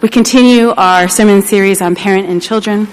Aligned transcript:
We 0.00 0.08
continue 0.08 0.68
our 0.68 1.08
sermon 1.08 1.42
series 1.42 1.82
on 1.82 1.96
parent 1.96 2.28
and 2.28 2.40
children. 2.40 2.86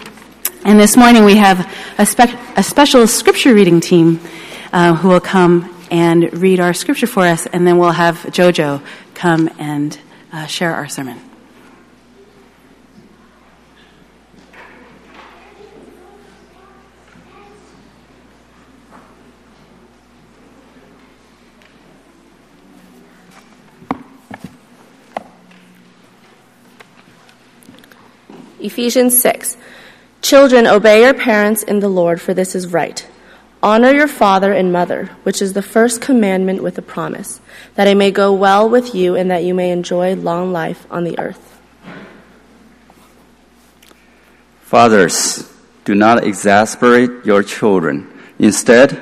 And 0.63 0.79
this 0.79 0.97
morning 0.97 1.23
we 1.23 1.35
have 1.35 1.71
a, 1.99 2.05
spe- 2.05 2.33
a 2.57 2.63
special 2.63 3.05
scripture 3.05 3.53
reading 3.53 3.79
team 3.79 4.19
uh, 4.73 4.95
who 4.95 5.09
will 5.09 5.19
come 5.19 5.71
and 5.91 6.33
read 6.33 6.59
our 6.59 6.73
scripture 6.73 7.05
for 7.05 7.21
us, 7.21 7.45
and 7.45 7.67
then 7.67 7.77
we'll 7.77 7.91
have 7.91 8.15
Jojo 8.15 8.81
come 9.13 9.51
and 9.59 9.99
uh, 10.33 10.47
share 10.47 10.73
our 10.73 10.87
sermon. 10.87 11.21
Ephesians 28.65 29.21
6. 29.21 29.57
Children, 30.21 30.65
obey 30.65 31.03
your 31.03 31.13
parents 31.13 31.61
in 31.61 31.79
the 31.79 31.87
Lord, 31.89 32.19
for 32.19 32.33
this 32.33 32.55
is 32.55 32.73
right. 32.73 33.05
Honor 33.61 33.91
your 33.91 34.07
father 34.07 34.51
and 34.53 34.73
mother, 34.73 35.05
which 35.23 35.41
is 35.41 35.53
the 35.53 35.61
first 35.61 36.01
commandment 36.01 36.63
with 36.63 36.77
a 36.77 36.81
promise, 36.81 37.39
that 37.75 37.87
it 37.87 37.95
may 37.95 38.09
go 38.09 38.33
well 38.33 38.67
with 38.67 38.95
you 38.95 39.15
and 39.15 39.29
that 39.29 39.43
you 39.43 39.53
may 39.53 39.71
enjoy 39.71 40.15
long 40.15 40.51
life 40.51 40.87
on 40.89 41.03
the 41.03 41.17
earth. 41.19 41.59
Fathers, 44.61 45.47
do 45.83 45.93
not 45.93 46.23
exasperate 46.23 47.23
your 47.23 47.43
children. 47.43 48.11
Instead, 48.39 48.99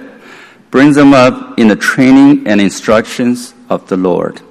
bring 0.71 0.91
them 0.91 1.13
up 1.13 1.57
in 1.57 1.69
the 1.69 1.75
training 1.75 2.47
and 2.47 2.59
instructions 2.59 3.53
of 3.69 3.87
the 3.87 3.97
Lord. 3.97 4.41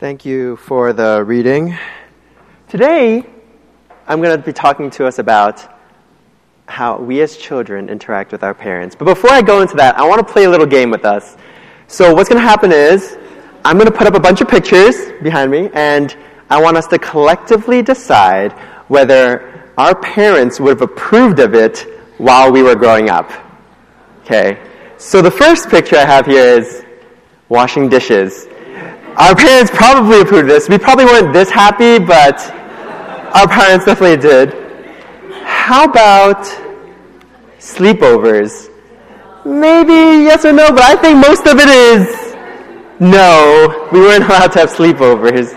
Thank 0.00 0.24
you 0.24 0.56
for 0.56 0.94
the 0.94 1.22
reading. 1.22 1.76
Today, 2.70 3.22
I'm 4.08 4.22
going 4.22 4.34
to 4.34 4.42
be 4.42 4.50
talking 4.50 4.88
to 4.92 5.04
us 5.04 5.18
about 5.18 5.62
how 6.64 6.96
we 6.96 7.20
as 7.20 7.36
children 7.36 7.90
interact 7.90 8.32
with 8.32 8.42
our 8.42 8.54
parents. 8.54 8.96
But 8.96 9.04
before 9.04 9.28
I 9.28 9.42
go 9.42 9.60
into 9.60 9.76
that, 9.76 9.98
I 9.98 10.08
want 10.08 10.26
to 10.26 10.32
play 10.32 10.44
a 10.44 10.48
little 10.48 10.64
game 10.64 10.90
with 10.90 11.04
us. 11.04 11.36
So, 11.86 12.14
what's 12.14 12.30
going 12.30 12.40
to 12.40 12.48
happen 12.48 12.72
is, 12.72 13.18
I'm 13.62 13.76
going 13.76 13.92
to 13.92 13.94
put 13.94 14.06
up 14.06 14.14
a 14.14 14.20
bunch 14.20 14.40
of 14.40 14.48
pictures 14.48 14.96
behind 15.22 15.50
me, 15.50 15.68
and 15.74 16.16
I 16.48 16.62
want 16.62 16.78
us 16.78 16.86
to 16.86 16.98
collectively 16.98 17.82
decide 17.82 18.52
whether 18.88 19.70
our 19.76 19.94
parents 19.94 20.60
would 20.60 20.80
have 20.80 20.80
approved 20.80 21.40
of 21.40 21.54
it 21.54 21.80
while 22.16 22.50
we 22.50 22.62
were 22.62 22.74
growing 22.74 23.10
up. 23.10 23.30
Okay? 24.22 24.66
So, 24.96 25.20
the 25.20 25.30
first 25.30 25.68
picture 25.68 25.96
I 25.96 26.06
have 26.06 26.24
here 26.24 26.56
is 26.58 26.86
washing 27.50 27.90
dishes. 27.90 28.46
Our 29.20 29.36
parents 29.36 29.70
probably 29.70 30.22
approved 30.22 30.48
this. 30.48 30.66
We 30.66 30.78
probably 30.78 31.04
weren't 31.04 31.34
this 31.34 31.50
happy, 31.50 31.98
but 31.98 32.40
our 33.36 33.46
parents 33.46 33.84
definitely 33.84 34.16
did. 34.16 34.54
How 35.44 35.84
about 35.84 36.42
sleepovers? 37.58 38.70
Maybe 39.44 40.24
yes 40.24 40.46
or 40.46 40.54
no, 40.54 40.70
but 40.70 40.80
I 40.80 40.96
think 40.96 41.18
most 41.18 41.46
of 41.46 41.58
it 41.58 41.68
is 41.68 42.34
no. 42.98 43.88
We 43.92 44.00
weren't 44.00 44.24
allowed 44.28 44.52
to 44.52 44.60
have 44.60 44.70
sleepovers. 44.70 45.52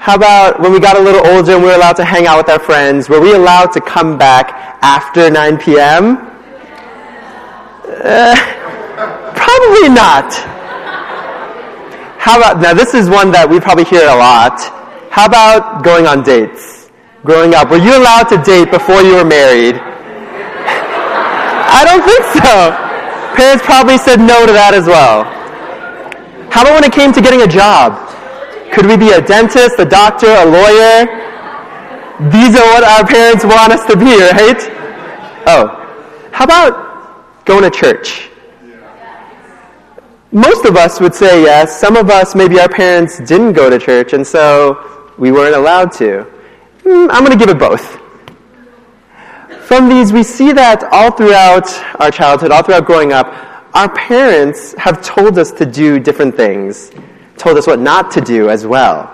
How 0.00 0.16
about 0.16 0.58
when 0.58 0.72
we 0.72 0.80
got 0.80 0.96
a 0.96 1.00
little 1.00 1.24
older 1.28 1.52
and 1.52 1.62
we 1.62 1.68
were 1.68 1.76
allowed 1.76 1.96
to 1.96 2.04
hang 2.04 2.26
out 2.26 2.38
with 2.38 2.48
our 2.48 2.58
friends? 2.58 3.08
Were 3.08 3.20
we 3.20 3.34
allowed 3.34 3.66
to 3.74 3.80
come 3.80 4.18
back 4.18 4.50
after 4.82 5.30
9 5.30 5.58
p.m.? 5.58 6.16
Uh, 8.02 8.34
probably 9.32 9.90
not. 9.90 10.55
How 12.26 12.42
about, 12.42 12.58
now 12.58 12.74
this 12.74 12.90
is 12.90 13.06
one 13.08 13.30
that 13.38 13.46
we 13.46 13.62
probably 13.62 13.86
hear 13.86 14.02
a 14.02 14.18
lot. 14.18 14.58
How 15.14 15.30
about 15.30 15.86
going 15.86 16.10
on 16.10 16.26
dates? 16.26 16.90
Growing 17.22 17.54
up, 17.54 17.70
were 17.70 17.78
you 17.78 17.94
allowed 17.94 18.26
to 18.34 18.38
date 18.42 18.74
before 18.74 18.98
you 19.06 19.14
were 19.14 19.22
married? 19.22 19.78
I 21.78 21.86
don't 21.86 22.02
think 22.02 22.26
so. 22.34 22.74
Parents 23.38 23.62
probably 23.62 23.94
said 23.94 24.18
no 24.18 24.42
to 24.42 24.50
that 24.50 24.74
as 24.74 24.90
well. 24.90 25.22
How 26.50 26.66
about 26.66 26.74
when 26.74 26.82
it 26.82 26.90
came 26.90 27.14
to 27.14 27.22
getting 27.22 27.46
a 27.46 27.48
job? 27.48 27.94
Could 28.74 28.90
we 28.90 28.98
be 28.98 29.14
a 29.14 29.22
dentist, 29.22 29.78
a 29.78 29.86
doctor, 29.86 30.26
a 30.26 30.50
lawyer? 30.50 31.06
These 32.34 32.58
are 32.58 32.66
what 32.74 32.82
our 32.82 33.06
parents 33.06 33.46
want 33.46 33.70
us 33.70 33.86
to 33.86 33.94
be, 33.94 34.10
right? 34.34 34.58
Oh. 35.46 35.70
How 36.34 36.42
about 36.42 36.74
going 37.46 37.62
to 37.62 37.70
church? 37.70 38.34
Most 40.32 40.64
of 40.64 40.76
us 40.76 41.00
would 41.00 41.14
say 41.14 41.42
yes. 41.42 41.78
Some 41.80 41.96
of 41.96 42.10
us, 42.10 42.34
maybe 42.34 42.58
our 42.58 42.68
parents 42.68 43.18
didn't 43.18 43.52
go 43.52 43.70
to 43.70 43.78
church, 43.78 44.12
and 44.12 44.26
so 44.26 45.12
we 45.18 45.32
weren't 45.32 45.54
allowed 45.54 45.92
to. 45.92 46.22
Hmm, 46.82 47.10
I'm 47.10 47.24
going 47.24 47.36
to 47.36 47.38
give 47.38 47.48
it 47.48 47.58
both. 47.58 48.00
From 49.66 49.88
these, 49.88 50.12
we 50.12 50.22
see 50.22 50.52
that 50.52 50.84
all 50.92 51.10
throughout 51.10 51.68
our 52.00 52.10
childhood, 52.10 52.52
all 52.52 52.62
throughout 52.62 52.86
growing 52.86 53.12
up, 53.12 53.26
our 53.74 53.92
parents 53.94 54.74
have 54.74 55.02
told 55.02 55.38
us 55.38 55.52
to 55.52 55.66
do 55.66 55.98
different 55.98 56.36
things, 56.36 56.92
told 57.36 57.56
us 57.56 57.66
what 57.66 57.78
not 57.78 58.10
to 58.12 58.20
do 58.20 58.48
as 58.48 58.66
well. 58.66 59.12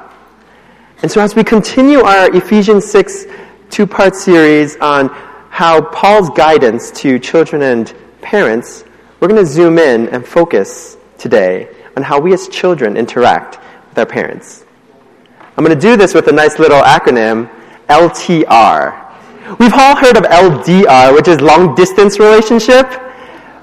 And 1.03 1.11
so, 1.11 1.21
as 1.21 1.34
we 1.34 1.43
continue 1.43 2.00
our 2.00 2.34
Ephesians 2.34 2.84
6 2.91 3.27
two 3.71 3.87
part 3.87 4.15
series 4.15 4.77
on 4.77 5.09
how 5.49 5.81
Paul's 5.81 6.29
guidance 6.31 6.91
to 6.91 7.19
children 7.19 7.62
and 7.62 7.93
parents, 8.21 8.84
we're 9.19 9.29
going 9.29 9.41
to 9.41 9.50
zoom 9.50 9.79
in 9.79 10.11
and 10.11 10.27
focus 10.27 10.99
today 11.22 11.69
on 11.97 12.03
how 12.03 12.19
we 12.19 12.34
as 12.34 12.49
children 12.49 12.97
interact 12.97 13.59
with 13.88 13.99
our 13.99 14.06
parents. 14.06 14.65
I'm 15.56 15.65
going 15.65 15.78
to 15.78 15.81
do 15.81 15.97
this 15.97 16.15
with 16.15 16.27
a 16.27 16.33
nice 16.33 16.59
little 16.59 16.83
acronym, 16.83 17.49
LTR. 17.88 19.59
We've 19.59 19.72
all 19.72 19.94
heard 19.94 20.16
of 20.16 20.25
LDR, 20.25 21.15
which 21.15 21.28
is 21.28 21.41
long 21.41 21.75
distance 21.77 22.19
relationship. 22.19 22.91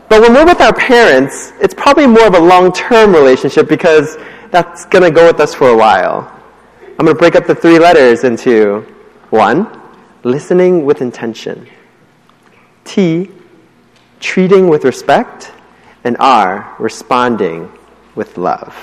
But 0.07 0.21
when 0.21 0.33
we're 0.33 0.45
with 0.45 0.61
our 0.61 0.73
parents, 0.73 1.51
it's 1.59 1.73
probably 1.73 2.07
more 2.07 2.27
of 2.27 2.33
a 2.33 2.39
long 2.39 2.71
term 2.71 3.13
relationship 3.13 3.67
because 3.67 4.17
that's 4.51 4.85
going 4.85 5.03
to 5.03 5.11
go 5.11 5.27
with 5.27 5.39
us 5.39 5.53
for 5.53 5.69
a 5.69 5.75
while. 5.75 6.35
I'm 6.81 7.05
going 7.05 7.15
to 7.15 7.19
break 7.19 7.35
up 7.35 7.45
the 7.45 7.55
three 7.55 7.77
letters 7.77 8.23
into 8.23 8.81
one, 9.29 9.67
listening 10.23 10.85
with 10.85 11.01
intention, 11.01 11.67
T, 12.85 13.31
treating 14.19 14.67
with 14.67 14.83
respect, 14.83 15.51
and 16.03 16.17
R 16.19 16.75
responding 16.79 17.71
with 18.15 18.37
love. 18.37 18.75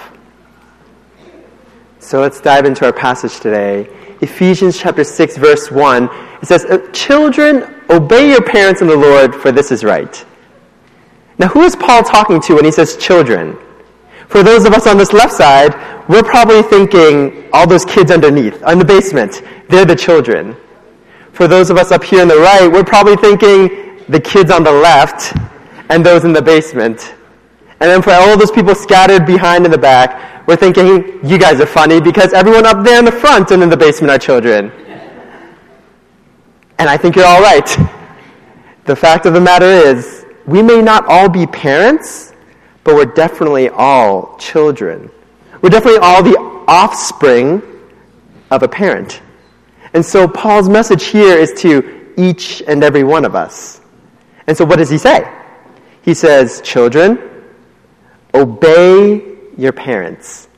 So 1.99 2.21
let's 2.21 2.41
dive 2.41 2.65
into 2.65 2.85
our 2.85 2.93
passage 2.93 3.41
today. 3.41 3.89
Ephesians 4.21 4.79
chapter 4.79 5.05
6 5.05 5.37
verse 5.37 5.71
1. 5.71 6.09
It 6.43 6.47
says, 6.47 6.65
uh, 6.65 6.79
Children, 6.93 7.83
obey 7.91 8.31
your 8.31 8.43
parents 8.43 8.81
in 8.81 8.87
the 8.87 8.97
Lord, 8.97 9.35
for 9.35 9.51
this 9.53 9.73
is 9.73 9.85
right. 9.85 10.25
Now, 11.39 11.49
who 11.49 11.63
is 11.63 11.77
Paul 11.77 12.03
talking 12.03 12.41
to 12.43 12.55
when 12.55 12.65
he 12.65 12.71
says 12.71 12.97
children? 12.97 13.59
For 14.29 14.43
those 14.43 14.65
of 14.65 14.73
us 14.73 14.87
on 14.87 14.97
this 14.99 15.13
left 15.13 15.33
side, 15.33 15.75
we're 16.09 16.23
probably 16.23 16.63
thinking 16.63 17.49
all 17.53 17.67
those 17.67 17.85
kids 17.85 18.11
underneath, 18.11 18.63
in 18.67 18.79
the 18.79 18.85
basement, 18.85 19.43
they're 19.69 19.85
the 19.85 19.97
children. 19.97 20.57
For 21.33 21.47
those 21.47 21.71
of 21.71 21.77
us 21.77 21.93
up 21.93 22.03
here 22.03 22.23
on 22.23 22.29
the 22.29 22.37
right, 22.37 22.71
we're 22.71 22.85
probably 22.85 23.17
thinking 23.17 24.01
the 24.09 24.21
kids 24.21 24.51
on 24.51 24.63
the 24.63 24.73
left, 24.73 25.37
and 25.89 26.05
those 26.05 26.25
in 26.25 26.33
the 26.33 26.43
basement. 26.43 27.15
And 27.81 27.91
then 27.91 28.03
for 28.03 28.13
all 28.13 28.37
those 28.37 28.51
people 28.51 28.75
scattered 28.75 29.27
behind 29.27 29.65
in 29.65 29.71
the 29.71 29.79
back, 29.79 30.47
we're 30.47 30.57
thinking, 30.57 31.21
you 31.25 31.39
guys 31.39 31.61
are 31.61 31.67
funny 31.67 32.01
because 32.01 32.33
everyone 32.33 32.67
up 32.67 32.85
there 32.85 32.99
in 32.99 33.05
the 33.05 33.13
front 33.13 33.51
and 33.51 33.63
in 33.63 33.69
the 33.69 33.77
basement 33.77 34.11
are 34.11 34.19
children. 34.19 34.73
And 36.79 36.89
I 36.89 36.97
think 36.97 37.17
you're 37.17 37.27
all 37.27 37.43
right. 37.43 37.67
The 38.85 38.95
fact 38.95 39.27
of 39.27 39.35
the 39.35 39.41
matter 39.41 39.67
is, 39.67 40.25
we 40.47 40.63
may 40.63 40.81
not 40.81 41.05
all 41.07 41.29
be 41.29 41.47
parents, 41.47 42.33
but 42.85 42.95
we're 42.95 43.07
definitely 43.07 43.69
all 43.71 44.37
children. 44.39 45.11
We're 45.61 45.71
definitely 45.71 45.99
all 46.01 46.23
the 46.23 46.37
offspring 46.69 47.63
of 48.51 48.63
a 48.63 48.69
parent. 48.69 49.21
And 49.95 50.05
so 50.05 50.29
Paul's 50.29 50.69
message 50.69 51.05
here 51.07 51.37
is 51.37 51.53
to 51.63 52.15
each 52.17 52.63
and 52.69 52.85
every 52.85 53.03
one 53.03 53.25
of 53.25 53.35
us. 53.35 53.81
And 54.47 54.57
so 54.57 54.65
what 54.65 54.77
does 54.77 54.91
he 54.91 54.99
say? 54.99 55.25
He 56.07 56.15
says, 56.15 56.61
Children, 56.63 57.19
obey 58.33 59.21
your 59.59 59.73
parents. 59.73 60.49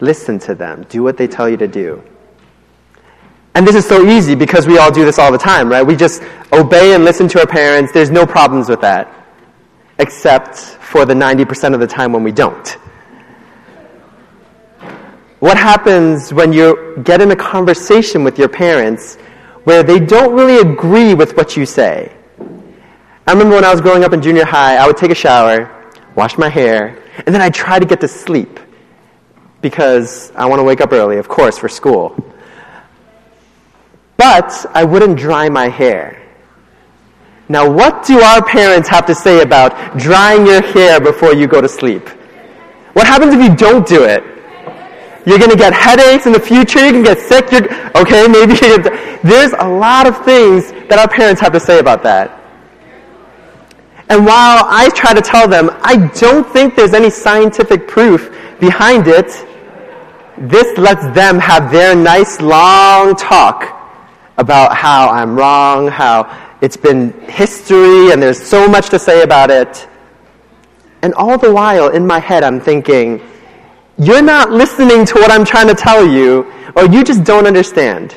Listen 0.00 0.38
to 0.40 0.54
them. 0.54 0.86
Do 0.88 1.02
what 1.02 1.18
they 1.18 1.28
tell 1.28 1.48
you 1.50 1.58
to 1.58 1.68
do. 1.68 2.02
And 3.54 3.66
this 3.66 3.76
is 3.76 3.86
so 3.86 4.06
easy 4.06 4.34
because 4.34 4.66
we 4.66 4.78
all 4.78 4.90
do 4.90 5.04
this 5.04 5.18
all 5.18 5.30
the 5.30 5.38
time, 5.38 5.68
right? 5.68 5.86
We 5.86 5.96
just 5.96 6.22
obey 6.50 6.94
and 6.94 7.04
listen 7.04 7.28
to 7.28 7.40
our 7.40 7.46
parents. 7.46 7.92
There's 7.92 8.10
no 8.10 8.26
problems 8.26 8.70
with 8.70 8.80
that. 8.80 9.12
Except 9.98 10.56
for 10.56 11.04
the 11.04 11.14
90% 11.14 11.74
of 11.74 11.80
the 11.80 11.86
time 11.86 12.12
when 12.12 12.22
we 12.22 12.32
don't. 12.32 12.68
What 15.40 15.58
happens 15.58 16.32
when 16.32 16.54
you 16.54 17.02
get 17.04 17.20
in 17.20 17.32
a 17.32 17.36
conversation 17.36 18.24
with 18.24 18.38
your 18.38 18.48
parents 18.48 19.16
where 19.64 19.82
they 19.82 20.00
don't 20.00 20.34
really 20.34 20.58
agree 20.58 21.12
with 21.12 21.36
what 21.36 21.54
you 21.54 21.66
say. 21.66 22.15
I 23.28 23.32
remember 23.32 23.56
when 23.56 23.64
I 23.64 23.72
was 23.72 23.80
growing 23.80 24.04
up 24.04 24.12
in 24.12 24.22
junior 24.22 24.44
high, 24.44 24.76
I 24.76 24.86
would 24.86 24.96
take 24.96 25.10
a 25.10 25.14
shower, 25.14 25.90
wash 26.14 26.38
my 26.38 26.48
hair, 26.48 27.02
and 27.26 27.34
then 27.34 27.42
I'd 27.42 27.54
try 27.54 27.80
to 27.80 27.84
get 27.84 28.00
to 28.02 28.08
sleep 28.08 28.60
because 29.62 30.30
I 30.36 30.46
want 30.46 30.60
to 30.60 30.62
wake 30.62 30.80
up 30.80 30.92
early, 30.92 31.16
of 31.16 31.26
course, 31.26 31.58
for 31.58 31.68
school. 31.68 32.14
But 34.16 34.64
I 34.72 34.84
wouldn't 34.84 35.18
dry 35.18 35.48
my 35.48 35.68
hair. 35.68 36.22
Now, 37.48 37.68
what 37.68 38.06
do 38.06 38.20
our 38.20 38.44
parents 38.44 38.88
have 38.90 39.06
to 39.06 39.14
say 39.14 39.42
about 39.42 39.98
drying 39.98 40.46
your 40.46 40.62
hair 40.62 41.00
before 41.00 41.34
you 41.34 41.48
go 41.48 41.60
to 41.60 41.68
sleep? 41.68 42.08
What 42.92 43.08
happens 43.08 43.34
if 43.34 43.42
you 43.42 43.56
don't 43.56 43.84
do 43.88 44.04
it? 44.04 44.22
You're 45.26 45.38
going 45.38 45.50
to 45.50 45.56
get 45.56 45.72
headaches 45.72 46.26
in 46.26 46.32
the 46.32 46.38
future. 46.38 46.86
You 46.86 46.92
can 46.92 47.02
get 47.02 47.18
sick. 47.18 47.50
You're, 47.50 47.64
okay, 47.96 48.28
maybe 48.28 48.54
there's 49.28 49.52
a 49.58 49.68
lot 49.68 50.06
of 50.06 50.24
things 50.24 50.70
that 50.88 51.00
our 51.00 51.08
parents 51.08 51.40
have 51.40 51.52
to 51.54 51.60
say 51.60 51.80
about 51.80 52.04
that. 52.04 52.45
And 54.08 54.24
while 54.24 54.64
I 54.66 54.88
try 54.94 55.14
to 55.14 55.20
tell 55.20 55.48
them, 55.48 55.70
I 55.82 56.10
don't 56.14 56.46
think 56.52 56.76
there's 56.76 56.94
any 56.94 57.10
scientific 57.10 57.88
proof 57.88 58.30
behind 58.60 59.08
it, 59.08 59.26
this 60.38 60.78
lets 60.78 61.02
them 61.14 61.38
have 61.38 61.72
their 61.72 61.96
nice 61.96 62.40
long 62.40 63.16
talk 63.16 63.72
about 64.36 64.76
how 64.76 65.08
I'm 65.08 65.34
wrong, 65.34 65.88
how 65.88 66.56
it's 66.60 66.76
been 66.76 67.12
history, 67.22 68.12
and 68.12 68.22
there's 68.22 68.40
so 68.40 68.68
much 68.68 68.90
to 68.90 68.98
say 68.98 69.22
about 69.22 69.50
it. 69.50 69.88
And 71.02 71.14
all 71.14 71.38
the 71.38 71.52
while, 71.52 71.88
in 71.88 72.06
my 72.06 72.18
head, 72.18 72.44
I'm 72.44 72.60
thinking, 72.60 73.22
you're 73.98 74.22
not 74.22 74.50
listening 74.50 75.04
to 75.06 75.14
what 75.14 75.30
I'm 75.30 75.44
trying 75.44 75.68
to 75.68 75.74
tell 75.74 76.06
you, 76.06 76.52
or 76.76 76.86
you 76.86 77.02
just 77.02 77.24
don't 77.24 77.46
understand. 77.46 78.14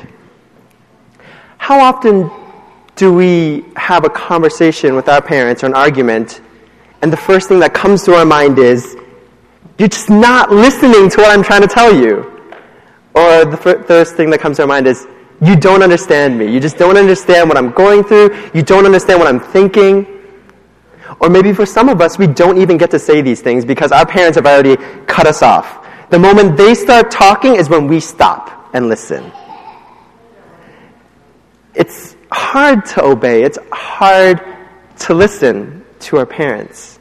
How 1.56 1.80
often 1.80 2.30
do 3.00 3.10
we 3.10 3.64
have 3.76 4.04
a 4.04 4.10
conversation 4.10 4.94
with 4.94 5.08
our 5.08 5.22
parents 5.22 5.64
or 5.64 5.68
an 5.68 5.74
argument, 5.74 6.42
and 7.00 7.10
the 7.10 7.16
first 7.16 7.48
thing 7.48 7.58
that 7.60 7.72
comes 7.72 8.02
to 8.02 8.12
our 8.12 8.26
mind 8.26 8.58
is, 8.58 8.94
you're 9.78 9.88
just 9.88 10.10
not 10.10 10.52
listening 10.52 11.08
to 11.08 11.16
what 11.16 11.30
I'm 11.30 11.42
trying 11.42 11.62
to 11.62 11.66
tell 11.66 11.96
you? 11.96 12.30
Or 13.14 13.46
the 13.46 13.56
first 13.88 14.16
thing 14.16 14.28
that 14.28 14.40
comes 14.40 14.58
to 14.58 14.64
our 14.64 14.68
mind 14.68 14.86
is, 14.86 15.06
you 15.40 15.56
don't 15.56 15.82
understand 15.82 16.38
me. 16.38 16.52
You 16.52 16.60
just 16.60 16.76
don't 16.76 16.98
understand 16.98 17.48
what 17.48 17.56
I'm 17.56 17.70
going 17.70 18.04
through. 18.04 18.38
You 18.52 18.62
don't 18.62 18.84
understand 18.84 19.18
what 19.18 19.28
I'm 19.28 19.40
thinking. 19.40 20.06
Or 21.20 21.30
maybe 21.30 21.54
for 21.54 21.64
some 21.64 21.88
of 21.88 22.02
us, 22.02 22.18
we 22.18 22.26
don't 22.26 22.60
even 22.60 22.76
get 22.76 22.90
to 22.90 22.98
say 22.98 23.22
these 23.22 23.40
things 23.40 23.64
because 23.64 23.92
our 23.92 24.04
parents 24.04 24.36
have 24.36 24.44
already 24.44 24.76
cut 25.06 25.26
us 25.26 25.40
off. 25.40 25.86
The 26.10 26.18
moment 26.18 26.58
they 26.58 26.74
start 26.74 27.10
talking 27.10 27.56
is 27.56 27.70
when 27.70 27.86
we 27.86 27.98
stop 27.98 28.68
and 28.74 28.90
listen. 28.90 29.32
Hard 32.32 32.84
to 32.86 33.04
obey. 33.04 33.42
It's 33.42 33.58
hard 33.72 34.40
to 35.00 35.14
listen 35.14 35.84
to 36.00 36.18
our 36.18 36.26
parents. 36.26 36.98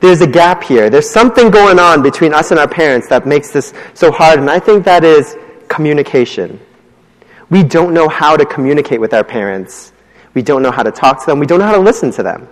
There's 0.00 0.20
a 0.20 0.26
gap 0.26 0.62
here. 0.62 0.90
There's 0.90 1.10
something 1.10 1.50
going 1.50 1.78
on 1.78 2.02
between 2.02 2.32
us 2.32 2.50
and 2.50 2.60
our 2.60 2.68
parents 2.68 3.08
that 3.08 3.26
makes 3.26 3.50
this 3.50 3.74
so 3.94 4.12
hard, 4.12 4.38
and 4.38 4.48
I 4.48 4.60
think 4.60 4.84
that 4.84 5.04
is 5.04 5.36
communication. 5.68 6.60
We 7.50 7.64
don't 7.64 7.92
know 7.92 8.08
how 8.08 8.36
to 8.36 8.44
communicate 8.46 9.00
with 9.00 9.12
our 9.12 9.24
parents. 9.24 9.92
We 10.34 10.42
don't 10.42 10.62
know 10.62 10.70
how 10.70 10.82
to 10.82 10.92
talk 10.92 11.20
to 11.20 11.26
them. 11.26 11.40
We 11.40 11.46
don't 11.46 11.58
know 11.58 11.66
how 11.66 11.74
to 11.74 11.80
listen 11.80 12.10
to 12.12 12.22
them. 12.22 12.48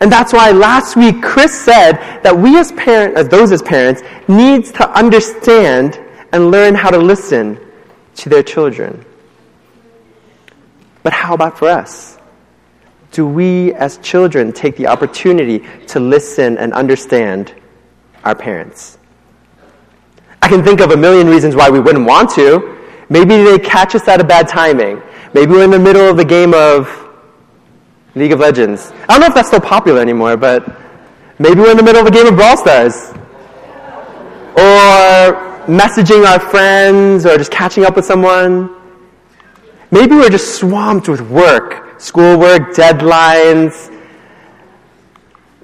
And 0.00 0.10
that's 0.10 0.32
why 0.32 0.50
last 0.50 0.96
week 0.96 1.22
Chris 1.22 1.58
said 1.58 1.92
that 2.22 2.36
we 2.36 2.58
as 2.58 2.72
parents, 2.72 3.18
as 3.18 3.28
those 3.28 3.52
as 3.52 3.62
parents, 3.62 4.02
needs 4.26 4.72
to 4.72 4.90
understand 4.98 6.00
and 6.32 6.50
learn 6.50 6.74
how 6.74 6.90
to 6.90 6.98
listen 6.98 7.60
to 8.16 8.28
their 8.28 8.42
children. 8.42 9.04
But 11.02 11.12
how 11.12 11.34
about 11.34 11.58
for 11.58 11.68
us? 11.68 12.18
Do 13.12 13.26
we 13.26 13.72
as 13.74 13.98
children 13.98 14.52
take 14.52 14.76
the 14.76 14.86
opportunity 14.86 15.64
to 15.88 16.00
listen 16.00 16.58
and 16.58 16.72
understand 16.72 17.54
our 18.24 18.34
parents? 18.34 18.98
I 20.42 20.48
can 20.48 20.62
think 20.62 20.80
of 20.80 20.90
a 20.90 20.96
million 20.96 21.26
reasons 21.26 21.56
why 21.56 21.70
we 21.70 21.80
wouldn't 21.80 22.06
want 22.06 22.30
to. 22.30 22.76
Maybe 23.08 23.42
they 23.42 23.58
catch 23.58 23.94
us 23.94 24.06
at 24.08 24.20
a 24.20 24.24
bad 24.24 24.48
timing. 24.48 25.02
Maybe 25.34 25.52
we're 25.52 25.64
in 25.64 25.70
the 25.70 25.78
middle 25.78 26.08
of 26.08 26.16
the 26.16 26.24
game 26.24 26.54
of 26.54 26.88
League 28.14 28.32
of 28.32 28.40
Legends. 28.40 28.92
I 29.02 29.06
don't 29.06 29.20
know 29.20 29.26
if 29.26 29.34
that's 29.34 29.48
still 29.48 29.60
popular 29.60 30.00
anymore, 30.00 30.36
but 30.36 30.80
maybe 31.38 31.60
we're 31.60 31.70
in 31.72 31.76
the 31.76 31.82
middle 31.82 32.00
of 32.00 32.06
a 32.06 32.10
game 32.10 32.26
of 32.26 32.36
Brawl 32.36 32.56
Stars. 32.56 32.94
Or 34.56 35.50
messaging 35.66 36.26
our 36.26 36.40
friends 36.40 37.26
or 37.26 37.36
just 37.36 37.50
catching 37.50 37.84
up 37.84 37.96
with 37.96 38.04
someone. 38.04 38.74
Maybe 39.92 40.14
we're 40.14 40.30
just 40.30 40.54
swamped 40.54 41.08
with 41.08 41.20
work, 41.20 42.00
schoolwork, 42.00 42.74
deadlines. 42.74 43.92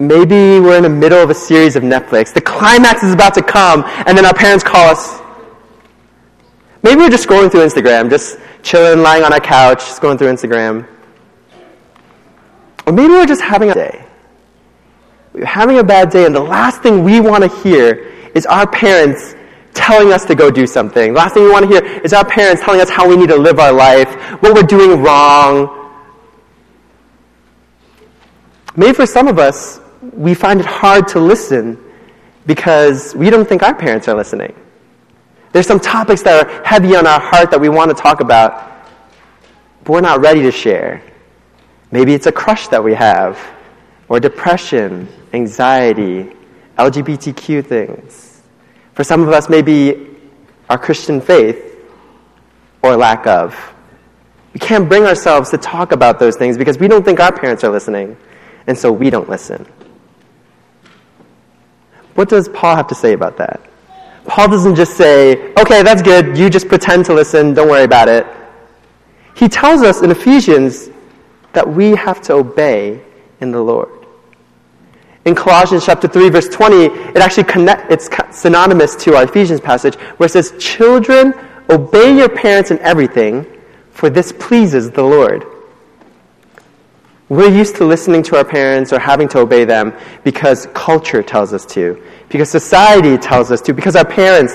Maybe 0.01 0.59
we're 0.59 0.77
in 0.77 0.83
the 0.83 0.89
middle 0.89 1.23
of 1.23 1.31
a 1.31 1.35
series 1.35 1.77
of 1.77 1.85
Netflix. 1.85 2.35
The 2.35 2.41
climax 2.41 3.05
is 3.05 3.13
about 3.15 3.35
to 3.35 3.43
come, 3.43 3.85
and 3.87 4.19
then 4.19 4.27
our 4.27 4.35
parents 4.35 4.65
call 4.65 4.89
us. 4.91 5.21
Maybe 6.83 7.03
we're 7.03 7.09
just 7.09 7.27
scrolling 7.27 7.53
through 7.53 7.67
Instagram, 7.67 8.11
just 8.11 8.39
chilling, 8.63 9.01
lying 9.01 9.23
on 9.23 9.33
our 9.33 9.41
couch, 9.41 9.79
scrolling 9.79 10.19
through 10.19 10.33
Instagram. 10.33 10.89
Or 12.85 12.93
maybe 12.93 13.11
we're 13.11 13.27
just 13.27 13.43
having 13.43 13.71
a 13.71 13.75
day. 13.75 14.05
We're 15.33 15.45
having 15.45 15.79
a 15.79 15.85
bad 15.85 16.11
day, 16.11 16.27
and 16.27 16.35
the 16.35 16.41
last 16.41 16.83
thing 16.83 17.05
we 17.05 17.21
want 17.21 17.45
to 17.45 17.61
hear 17.61 18.13
is 18.35 18.45
our 18.47 18.67
parents 18.67 19.36
telling 19.77 20.13
us 20.13 20.25
to 20.25 20.35
go 20.35 20.51
do 20.51 20.67
something. 20.67 21.13
The 21.13 21.19
last 21.19 21.35
thing 21.35 21.45
we 21.45 21.51
want 21.51 21.71
to 21.71 21.71
hear 21.71 22.01
is 22.03 22.13
our 22.13 22.25
parents 22.25 22.63
telling 22.63 22.81
us 22.81 22.91
how 22.91 23.09
we 23.09 23.17
need 23.17 23.29
to 23.29 23.37
live 23.37 23.59
our 23.59 23.73
life, 23.73 24.13
what 24.43 24.55
we're 24.55 24.63
doing 24.63 25.03
wrong. 25.03 25.93
Maybe 28.75 28.93
for 28.93 29.07
some 29.07 29.29
of 29.29 29.39
us, 29.39 29.81
we 30.13 30.35
find 30.35 30.61
it 30.61 30.67
hard 30.67 31.09
to 31.09 31.21
listen 31.21 31.83
because 32.47 33.15
we 33.15 33.31
don't 33.31 33.49
think 33.49 33.63
our 33.63 33.75
parents 33.75 34.09
are 34.09 34.15
listening. 34.15 34.55
There's 35.53 35.67
some 35.67 35.81
topics 35.81 36.23
that 36.23 36.47
are 36.47 36.65
heavy 36.65 36.95
on 36.97 37.07
our 37.07 37.21
heart 37.21 37.51
that 37.51 37.61
we 37.61 37.69
want 37.69 37.95
to 37.95 38.01
talk 38.01 38.21
about, 38.21 38.87
but 39.85 39.93
we're 39.93 40.01
not 40.01 40.21
ready 40.21 40.43
to 40.43 40.53
share. 40.53 41.03
Maybe 41.91 42.13
it's 42.15 42.27
a 42.27 42.33
crush 42.33 42.69
that 42.69 42.83
we 42.83 42.95
have, 42.95 43.39
or 44.09 44.21
depression, 44.21 45.09
anxiety, 45.33 46.33
LGBTQ 46.77 47.65
things. 47.65 48.26
For 48.97 49.05
some 49.05 49.21
of 49.21 49.29
us, 49.29 49.51
maybe 49.51 50.09
our 50.71 50.79
Christian 50.79 51.21
faith 51.21 51.77
or 52.83 52.97
lack 52.97 53.27
of. 53.27 53.55
We 54.55 54.59
can't 54.59 54.89
bring 54.89 55.05
ourselves 55.05 55.51
to 55.51 55.59
talk 55.59 55.93
about 55.93 56.19
those 56.19 56.37
things 56.37 56.57
because 56.57 56.79
we 56.79 56.89
don't 56.89 57.05
think 57.05 57.21
our 57.21 57.31
parents 57.31 57.63
are 57.63 57.71
listening, 57.71 58.17
and 58.67 58.77
so 58.77 58.91
we 58.91 59.11
don't 59.11 59.29
listen. 59.29 59.67
What 62.15 62.31
does 62.31 62.49
Paul 62.49 62.75
have 62.75 62.87
to 62.87 62.95
say 62.95 63.13
about 63.13 63.37
that? 63.37 63.61
Paul 64.25 64.49
doesn't 64.49 64.77
just 64.77 64.97
say, 64.97 65.53
okay, 65.61 65.83
that's 65.83 66.01
good, 66.01 66.39
you 66.39 66.49
just 66.49 66.67
pretend 66.67 67.05
to 67.05 67.13
listen, 67.13 67.53
don't 67.53 67.69
worry 67.69 67.85
about 67.85 68.09
it. 68.09 68.27
He 69.35 69.47
tells 69.47 69.83
us 69.83 70.01
in 70.01 70.11
Ephesians 70.11 70.89
that 71.53 71.69
we 71.69 71.91
have 71.91 72.23
to 72.23 72.33
obey 72.33 73.03
in 73.43 73.51
the 73.51 73.61
Lord 73.61 74.06
in 75.27 75.35
Colossians 75.35 75.85
chapter 75.85 76.09
3 76.09 76.31
verse 76.31 76.49
20, 76.49 76.85
it 76.85 77.17
actually 77.17 77.45
connect, 77.45 77.91
it's 77.91 78.09
synonymous 78.31 78.95
to 78.97 79.17
our 79.17 79.25
Ephesians 79.25 79.61
passage 79.61 79.97
where 80.17 80.27
it 80.27 80.31
says, 80.31 80.55
children, 80.59 81.35
obey 81.69 82.17
your 82.17 82.29
parents 82.29 82.71
in 82.71 82.79
everything, 82.79 83.45
for 83.91 84.09
this 84.09 84.33
pleases 84.33 84.91
the 84.93 85.03
Lord. 85.03 85.45
We're 87.29 87.53
used 87.53 87.75
to 87.77 87.85
listening 87.85 88.23
to 88.25 88.37
our 88.37 88.45
parents 88.45 88.93
or 88.93 89.01
having 89.01 89.27
to 89.29 89.41
obey 89.41 89.65
them 89.65 89.93
because 90.23 90.69
culture 90.75 91.25
tells 91.25 91.53
us 91.53 91.67
to, 91.67 92.01
because 92.29 92.49
society 92.49 93.19
tells 93.19 93.51
us 93.51 93.61
to, 93.63 93.75
because 93.75 93.97
our 93.97 94.05
parents 94.05 94.55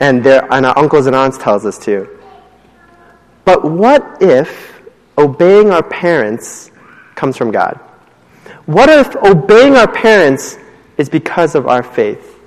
and, 0.00 0.24
their, 0.24 0.52
and 0.52 0.66
our 0.66 0.76
uncles 0.76 1.06
and 1.06 1.14
aunts 1.14 1.38
tells 1.38 1.64
us 1.64 1.78
to. 1.84 2.18
But 3.44 3.64
what 3.64 4.20
if 4.20 4.82
obeying 5.16 5.70
our 5.70 5.84
parents 5.84 6.72
comes 7.14 7.36
from 7.36 7.52
God? 7.52 7.78
What 8.70 8.88
if 8.88 9.16
obeying 9.16 9.74
our 9.74 9.90
parents 9.90 10.56
is 10.96 11.08
because 11.08 11.56
of 11.56 11.66
our 11.66 11.82
faith? 11.82 12.38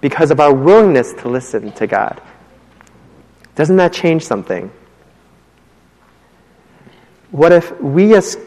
Because 0.00 0.30
of 0.30 0.38
our 0.38 0.54
willingness 0.54 1.12
to 1.14 1.28
listen 1.28 1.72
to 1.72 1.88
God? 1.88 2.22
Doesn't 3.56 3.74
that 3.78 3.92
change 3.92 4.22
something? 4.22 4.70
What 7.32 7.50
if 7.50 7.80
we 7.80 8.14
as 8.14 8.38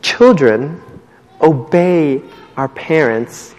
children 0.00 0.80
obey 1.40 2.22
our 2.56 2.68
parents, 2.68 3.56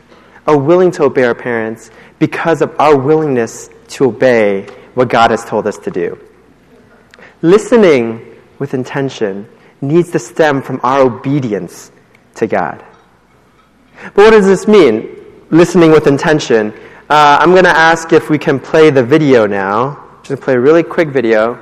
are 0.48 0.58
willing 0.58 0.92
to 0.92 1.04
obey 1.04 1.26
our 1.26 1.36
parents 1.36 1.92
because 2.18 2.62
of 2.62 2.74
our 2.80 2.98
willingness 2.98 3.70
to 3.90 4.06
obey 4.06 4.68
what 4.94 5.10
God 5.10 5.32
has 5.32 5.44
told 5.44 5.68
us 5.68 5.78
to 5.80 5.92
do? 5.92 6.18
Listening 7.42 8.38
with 8.58 8.74
intention 8.74 9.50
needs 9.82 10.12
to 10.12 10.20
stem 10.20 10.62
from 10.62 10.80
our 10.82 11.02
obedience 11.02 11.92
to 12.36 12.48
God. 12.48 12.84
But 14.04 14.18
what 14.18 14.32
does 14.32 14.46
this 14.46 14.68
mean? 14.68 15.16
Listening 15.50 15.92
with 15.92 16.08
intention. 16.08 16.74
Uh, 17.10 17.38
I'm 17.40 17.52
going 17.52 17.64
to 17.64 17.70
ask 17.70 18.12
if 18.14 18.30
we 18.30 18.38
can 18.38 18.60
play 18.60 18.90
the 18.90 19.04
video 19.04 19.46
now. 19.46 19.98
I'm 19.98 20.18
just 20.18 20.30
going 20.30 20.38
to 20.38 20.44
play 20.44 20.54
a 20.56 20.60
really 20.60 20.84
quick 20.84 21.10
video. 21.10 21.60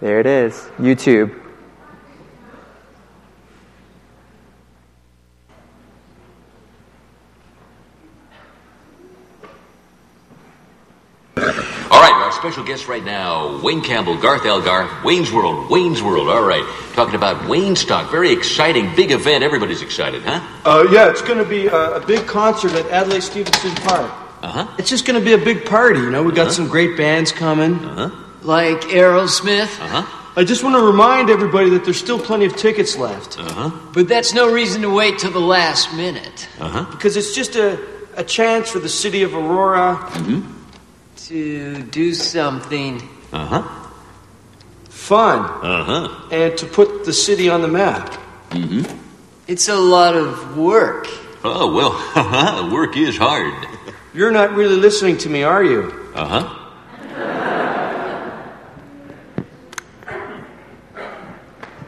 There 0.00 0.18
it 0.18 0.26
is, 0.26 0.54
YouTube. 0.80 1.41
Special 12.42 12.64
guest 12.64 12.88
right 12.88 13.04
now, 13.04 13.60
Wayne 13.62 13.82
Campbell, 13.82 14.16
Garth 14.16 14.44
Algar, 14.44 14.90
Wayne's 15.04 15.30
World, 15.30 15.70
Wayne's 15.70 16.02
World. 16.02 16.28
All 16.28 16.42
right, 16.42 16.64
talking 16.92 17.14
about 17.14 17.36
Waynestock. 17.48 18.10
Very 18.10 18.32
exciting, 18.32 18.92
big 18.96 19.12
event. 19.12 19.44
Everybody's 19.44 19.80
excited, 19.80 20.22
huh? 20.24 20.40
Uh, 20.64 20.84
yeah, 20.90 21.08
it's 21.08 21.22
going 21.22 21.38
to 21.38 21.48
be 21.48 21.68
a, 21.68 21.98
a 21.98 22.04
big 22.04 22.26
concert 22.26 22.72
at 22.72 22.86
Adlai 22.86 23.20
Stevenson 23.20 23.72
Park. 23.76 24.10
Uh 24.42 24.48
huh. 24.48 24.74
It's 24.76 24.90
just 24.90 25.06
going 25.06 25.20
to 25.20 25.24
be 25.24 25.34
a 25.34 25.38
big 25.38 25.64
party, 25.66 26.00
you 26.00 26.10
know. 26.10 26.24
We 26.24 26.32
got 26.32 26.50
some 26.50 26.66
great 26.66 26.96
bands 26.96 27.30
coming. 27.30 27.74
Uh 27.76 28.08
huh. 28.10 28.24
Like 28.42 28.80
Aerosmith? 28.90 29.80
Uh 29.80 30.02
huh. 30.02 30.32
I 30.34 30.42
just 30.42 30.64
want 30.64 30.74
to 30.74 30.82
remind 30.84 31.30
everybody 31.30 31.70
that 31.70 31.84
there's 31.84 32.00
still 32.00 32.18
plenty 32.18 32.46
of 32.46 32.56
tickets 32.56 32.96
left 32.96 33.38
Uh 33.38 33.52
huh. 33.52 33.70
But 33.92 34.08
that's 34.08 34.34
no 34.34 34.52
reason 34.52 34.82
to 34.82 34.90
wait 34.92 35.20
till 35.20 35.30
the 35.30 35.38
last 35.38 35.94
minute. 35.94 36.48
Uh 36.58 36.68
huh. 36.68 36.90
because 36.90 37.16
it's 37.16 37.36
just 37.36 37.54
a, 37.54 37.78
a 38.16 38.24
chance 38.24 38.68
for 38.68 38.80
the 38.80 38.88
city 38.88 39.22
of 39.22 39.32
Aurora. 39.32 40.10
To 41.28 41.82
do 41.84 42.14
something. 42.14 43.00
Uh 43.32 43.46
huh. 43.46 43.62
Fun 44.88 45.38
Uh 45.40 45.84
huh. 45.84 46.28
and 46.32 46.56
to 46.58 46.66
put 46.66 47.04
the 47.04 47.12
city 47.12 47.48
on 47.48 47.62
the 47.62 47.68
map. 47.68 48.10
Mm 48.50 48.84
hmm. 48.86 48.98
It's 49.46 49.68
a 49.68 49.76
lot 49.76 50.14
of 50.16 50.56
work. 50.56 51.06
Oh 51.44 51.72
well, 51.74 52.70
work 52.72 52.96
is 52.96 53.16
hard. 53.16 53.54
You're 54.14 54.30
not 54.32 54.52
really 54.54 54.76
listening 54.76 55.16
to 55.18 55.28
me, 55.30 55.42
are 55.42 55.64
you? 55.64 55.92
Uh 56.14 56.26
huh. 56.26 56.58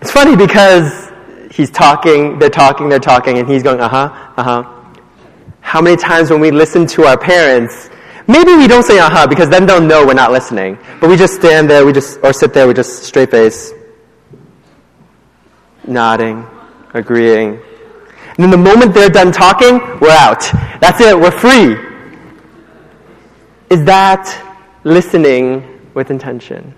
It's 0.00 0.10
funny 0.10 0.36
because 0.36 1.10
he's 1.50 1.70
talking, 1.70 2.38
they're 2.38 2.50
talking, 2.50 2.88
they're 2.88 2.98
talking, 2.98 3.38
and 3.38 3.48
he's 3.48 3.62
going, 3.62 3.80
uh 3.80 3.88
huh, 3.88 4.32
uh 4.36 4.42
huh. 4.42 4.70
How 5.60 5.80
many 5.80 5.96
times 5.96 6.30
when 6.30 6.40
we 6.40 6.50
listen 6.50 6.86
to 6.88 7.04
our 7.04 7.16
parents, 7.16 7.88
maybe 8.26 8.54
we 8.54 8.66
don't 8.66 8.82
say 8.84 8.98
huh 8.98 9.26
because 9.26 9.48
then 9.48 9.66
they'll 9.66 9.80
know 9.80 10.06
we're 10.06 10.14
not 10.14 10.32
listening, 10.32 10.78
but 11.00 11.08
we 11.08 11.16
just 11.16 11.34
stand 11.34 11.68
there, 11.68 11.84
we 11.84 11.92
just, 11.92 12.18
or 12.22 12.32
sit 12.32 12.52
there, 12.52 12.66
we 12.66 12.74
just 12.74 13.04
straight 13.04 13.30
face, 13.30 13.72
nodding, 15.86 16.46
agreeing. 16.92 17.60
And 18.36 18.38
then 18.38 18.50
the 18.50 18.56
moment 18.56 18.94
they're 18.94 19.08
done 19.08 19.30
talking, 19.30 19.78
we're 20.00 20.10
out. 20.10 20.42
That's 20.80 21.00
it, 21.00 21.18
we're 21.18 21.30
free. 21.30 21.76
Is 23.70 23.84
that 23.84 24.26
listening 24.84 25.80
with 25.94 26.10
intention? 26.10 26.74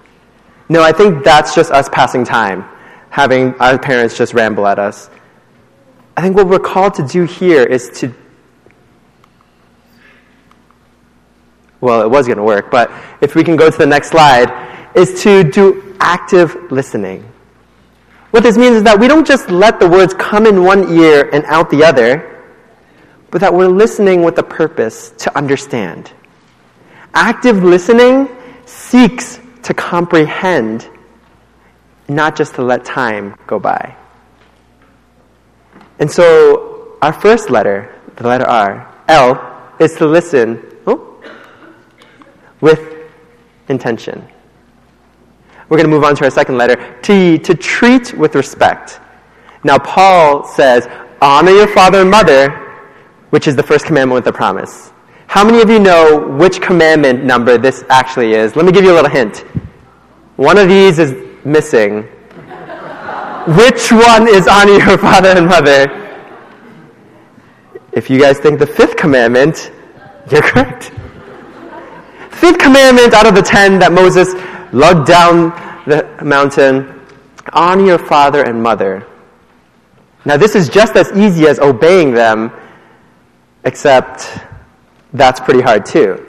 No, 0.68 0.82
I 0.82 0.92
think 0.92 1.24
that's 1.24 1.54
just 1.54 1.70
us 1.70 1.88
passing 1.90 2.24
time, 2.24 2.64
having 3.10 3.54
our 3.54 3.78
parents 3.78 4.16
just 4.16 4.34
ramble 4.34 4.66
at 4.66 4.78
us. 4.78 5.08
I 6.16 6.22
think 6.22 6.36
what 6.36 6.48
we're 6.48 6.58
called 6.58 6.94
to 6.94 7.06
do 7.06 7.24
here 7.24 7.62
is 7.62 7.90
to. 8.00 8.14
Well, 11.80 12.02
it 12.02 12.10
was 12.10 12.26
going 12.26 12.38
to 12.38 12.44
work, 12.44 12.70
but 12.70 12.90
if 13.20 13.34
we 13.34 13.44
can 13.44 13.56
go 13.56 13.70
to 13.70 13.76
the 13.76 13.86
next 13.86 14.10
slide, 14.10 14.50
is 14.94 15.22
to 15.22 15.44
do 15.44 15.94
active 16.00 16.72
listening. 16.72 17.30
What 18.30 18.42
this 18.42 18.56
means 18.56 18.76
is 18.76 18.82
that 18.84 18.98
we 18.98 19.08
don't 19.08 19.26
just 19.26 19.50
let 19.50 19.78
the 19.78 19.88
words 19.88 20.14
come 20.14 20.46
in 20.46 20.64
one 20.64 20.98
ear 20.98 21.28
and 21.32 21.44
out 21.46 21.70
the 21.70 21.84
other, 21.84 22.42
but 23.30 23.40
that 23.40 23.52
we're 23.52 23.68
listening 23.68 24.22
with 24.22 24.38
a 24.38 24.42
purpose 24.42 25.10
to 25.18 25.36
understand. 25.36 26.12
Active 27.14 27.62
listening 27.62 28.28
seeks 28.66 29.38
to 29.62 29.74
comprehend, 29.74 30.88
not 32.08 32.36
just 32.36 32.54
to 32.56 32.62
let 32.62 32.84
time 32.84 33.36
go 33.46 33.58
by. 33.58 33.96
And 35.98 36.10
so, 36.10 36.96
our 37.00 37.12
first 37.12 37.50
letter, 37.50 37.94
the 38.16 38.26
letter 38.26 38.46
R, 38.46 38.94
L, 39.08 39.72
is 39.78 39.94
to 39.96 40.06
listen 40.06 40.75
with 42.60 43.10
intention. 43.68 44.26
We're 45.68 45.78
going 45.78 45.90
to 45.90 45.94
move 45.94 46.04
on 46.04 46.14
to 46.16 46.24
our 46.24 46.30
second 46.30 46.58
letter, 46.58 46.98
T, 47.02 47.38
to 47.38 47.54
treat 47.54 48.14
with 48.14 48.34
respect. 48.34 49.00
Now, 49.64 49.78
Paul 49.78 50.44
says, 50.44 50.86
honor 51.20 51.50
your 51.50 51.66
father 51.66 52.02
and 52.02 52.10
mother, 52.10 52.50
which 53.30 53.48
is 53.48 53.56
the 53.56 53.62
first 53.62 53.84
commandment 53.84 54.24
with 54.24 54.32
a 54.32 54.36
promise. 54.36 54.92
How 55.26 55.44
many 55.44 55.60
of 55.60 55.68
you 55.68 55.80
know 55.80 56.28
which 56.38 56.60
commandment 56.60 57.24
number 57.24 57.58
this 57.58 57.84
actually 57.88 58.34
is? 58.34 58.54
Let 58.54 58.64
me 58.64 58.70
give 58.70 58.84
you 58.84 58.92
a 58.92 58.94
little 58.94 59.10
hint. 59.10 59.38
One 60.36 60.56
of 60.56 60.68
these 60.68 61.00
is 61.00 61.14
missing. 61.44 62.02
Which 63.46 63.90
one 63.90 64.28
is 64.28 64.46
honor 64.46 64.72
your 64.72 64.98
father 64.98 65.30
and 65.30 65.46
mother? 65.46 66.02
If 67.92 68.08
you 68.08 68.20
guys 68.20 68.38
think 68.38 68.60
the 68.60 68.66
fifth 68.66 68.96
commandment, 68.96 69.72
you're 70.30 70.42
correct. 70.42 70.92
Fifth 72.40 72.58
commandment 72.58 73.14
out 73.14 73.26
of 73.26 73.34
the 73.34 73.42
ten 73.42 73.78
that 73.78 73.92
Moses 73.92 74.34
lugged 74.72 75.06
down 75.06 75.50
the 75.86 76.06
mountain 76.22 76.96
honor 77.52 77.84
your 77.84 77.98
father 77.98 78.42
and 78.42 78.62
mother. 78.62 79.06
Now, 80.24 80.36
this 80.36 80.54
is 80.54 80.68
just 80.68 80.96
as 80.96 81.12
easy 81.12 81.46
as 81.46 81.58
obeying 81.58 82.12
them, 82.12 82.50
except 83.64 84.38
that's 85.12 85.40
pretty 85.40 85.60
hard 85.60 85.86
too. 85.86 86.26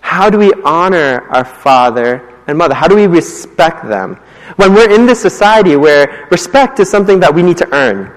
How 0.00 0.30
do 0.30 0.38
we 0.38 0.52
honor 0.64 1.28
our 1.28 1.44
father 1.44 2.34
and 2.46 2.56
mother? 2.56 2.74
How 2.74 2.88
do 2.88 2.96
we 2.96 3.06
respect 3.06 3.86
them? 3.86 4.16
When 4.56 4.74
we're 4.74 4.90
in 4.90 5.06
this 5.06 5.20
society 5.20 5.76
where 5.76 6.26
respect 6.30 6.80
is 6.80 6.90
something 6.90 7.20
that 7.20 7.32
we 7.32 7.42
need 7.42 7.58
to 7.58 7.72
earn, 7.74 8.10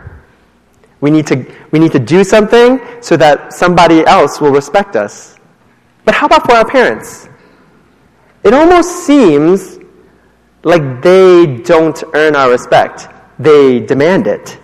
we 1.01 1.11
need 1.11 1.27
to, 1.27 1.45
we 1.71 1.79
need 1.79 1.91
to 1.91 1.99
do 1.99 2.23
something 2.23 2.79
so 3.01 3.17
that 3.17 3.53
somebody 3.53 4.05
else 4.05 4.39
will 4.39 4.51
respect 4.51 4.95
us. 4.95 5.32
But 6.05 6.15
how 6.15 6.27
about 6.27 6.45
for 6.45 6.53
our 6.53 6.65
parents? 6.65 7.29
It 8.43 8.53
almost 8.53 9.05
seems 9.05 9.79
like 10.63 11.01
they 11.01 11.57
don't 11.63 12.01
earn 12.13 12.35
our 12.35 12.51
respect, 12.51 13.07
they 13.39 13.79
demand 13.79 14.27
it. 14.27 14.59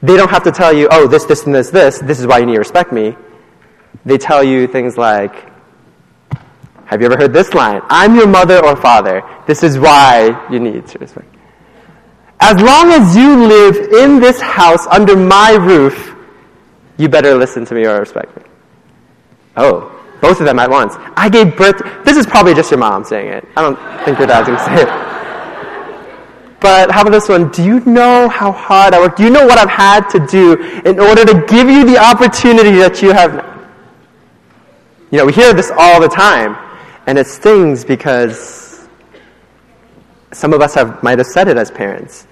They 0.00 0.16
don't 0.16 0.30
have 0.30 0.44
to 0.44 0.52
tell 0.52 0.72
you, 0.72 0.88
oh, 0.90 1.08
this, 1.08 1.24
this, 1.24 1.44
and 1.44 1.54
this, 1.54 1.70
this, 1.70 1.98
this 1.98 2.20
is 2.20 2.26
why 2.26 2.38
you 2.38 2.46
need 2.46 2.52
to 2.52 2.60
respect 2.60 2.92
me. 2.92 3.16
They 4.04 4.16
tell 4.16 4.44
you 4.44 4.68
things 4.68 4.96
like, 4.96 5.34
have 6.84 7.00
you 7.00 7.06
ever 7.06 7.16
heard 7.16 7.32
this 7.32 7.52
line? 7.52 7.82
I'm 7.88 8.14
your 8.14 8.28
mother 8.28 8.64
or 8.64 8.76
father. 8.76 9.22
This 9.46 9.62
is 9.62 9.78
why 9.78 10.46
you 10.50 10.60
need 10.60 10.86
to 10.86 10.98
respect. 10.98 11.28
As 12.40 12.60
long 12.62 12.90
as 12.92 13.16
you 13.16 13.46
live 13.46 13.76
in 13.92 14.20
this 14.20 14.40
house 14.40 14.86
under 14.86 15.16
my 15.16 15.54
roof, 15.54 16.14
you 16.96 17.08
better 17.08 17.34
listen 17.34 17.64
to 17.66 17.74
me 17.74 17.84
or 17.84 17.98
respect 17.98 18.36
me. 18.36 18.47
Oh, 19.58 19.94
both 20.20 20.40
of 20.40 20.46
them 20.46 20.58
at 20.58 20.70
once. 20.70 20.94
I 21.16 21.28
gave 21.28 21.56
birth. 21.56 21.82
This 22.04 22.16
is 22.16 22.26
probably 22.26 22.54
just 22.54 22.70
your 22.70 22.78
mom 22.78 23.04
saying 23.04 23.28
it. 23.28 23.48
I 23.56 23.62
don't 23.62 24.04
think 24.04 24.18
your 24.18 24.26
dad's 24.26 24.48
going 24.48 24.58
to 24.58 24.64
say 24.64 24.82
it. 24.82 25.18
But 26.60 26.90
how 26.90 27.02
about 27.02 27.10
this 27.10 27.28
one? 27.28 27.50
Do 27.50 27.62
you 27.62 27.80
know 27.80 28.28
how 28.28 28.50
hard 28.50 28.94
I 28.94 28.98
work? 29.00 29.16
Do 29.16 29.22
you 29.22 29.30
know 29.30 29.46
what 29.46 29.58
I've 29.58 29.68
had 29.68 30.08
to 30.10 30.26
do 30.26 30.54
in 30.84 30.98
order 30.98 31.24
to 31.24 31.44
give 31.46 31.68
you 31.68 31.84
the 31.84 31.98
opportunity 31.98 32.72
that 32.78 33.00
you 33.00 33.12
have? 33.12 33.32
You 35.10 35.18
know, 35.18 35.26
we 35.26 35.32
hear 35.32 35.54
this 35.54 35.70
all 35.76 36.00
the 36.00 36.08
time, 36.08 36.56
and 37.06 37.16
it 37.16 37.26
stings 37.26 37.84
because 37.84 38.88
some 40.32 40.52
of 40.52 40.60
us 40.60 40.74
have, 40.74 41.02
might 41.02 41.18
have 41.18 41.26
said 41.26 41.48
it 41.48 41.56
as 41.56 41.70
parents. 41.70 42.26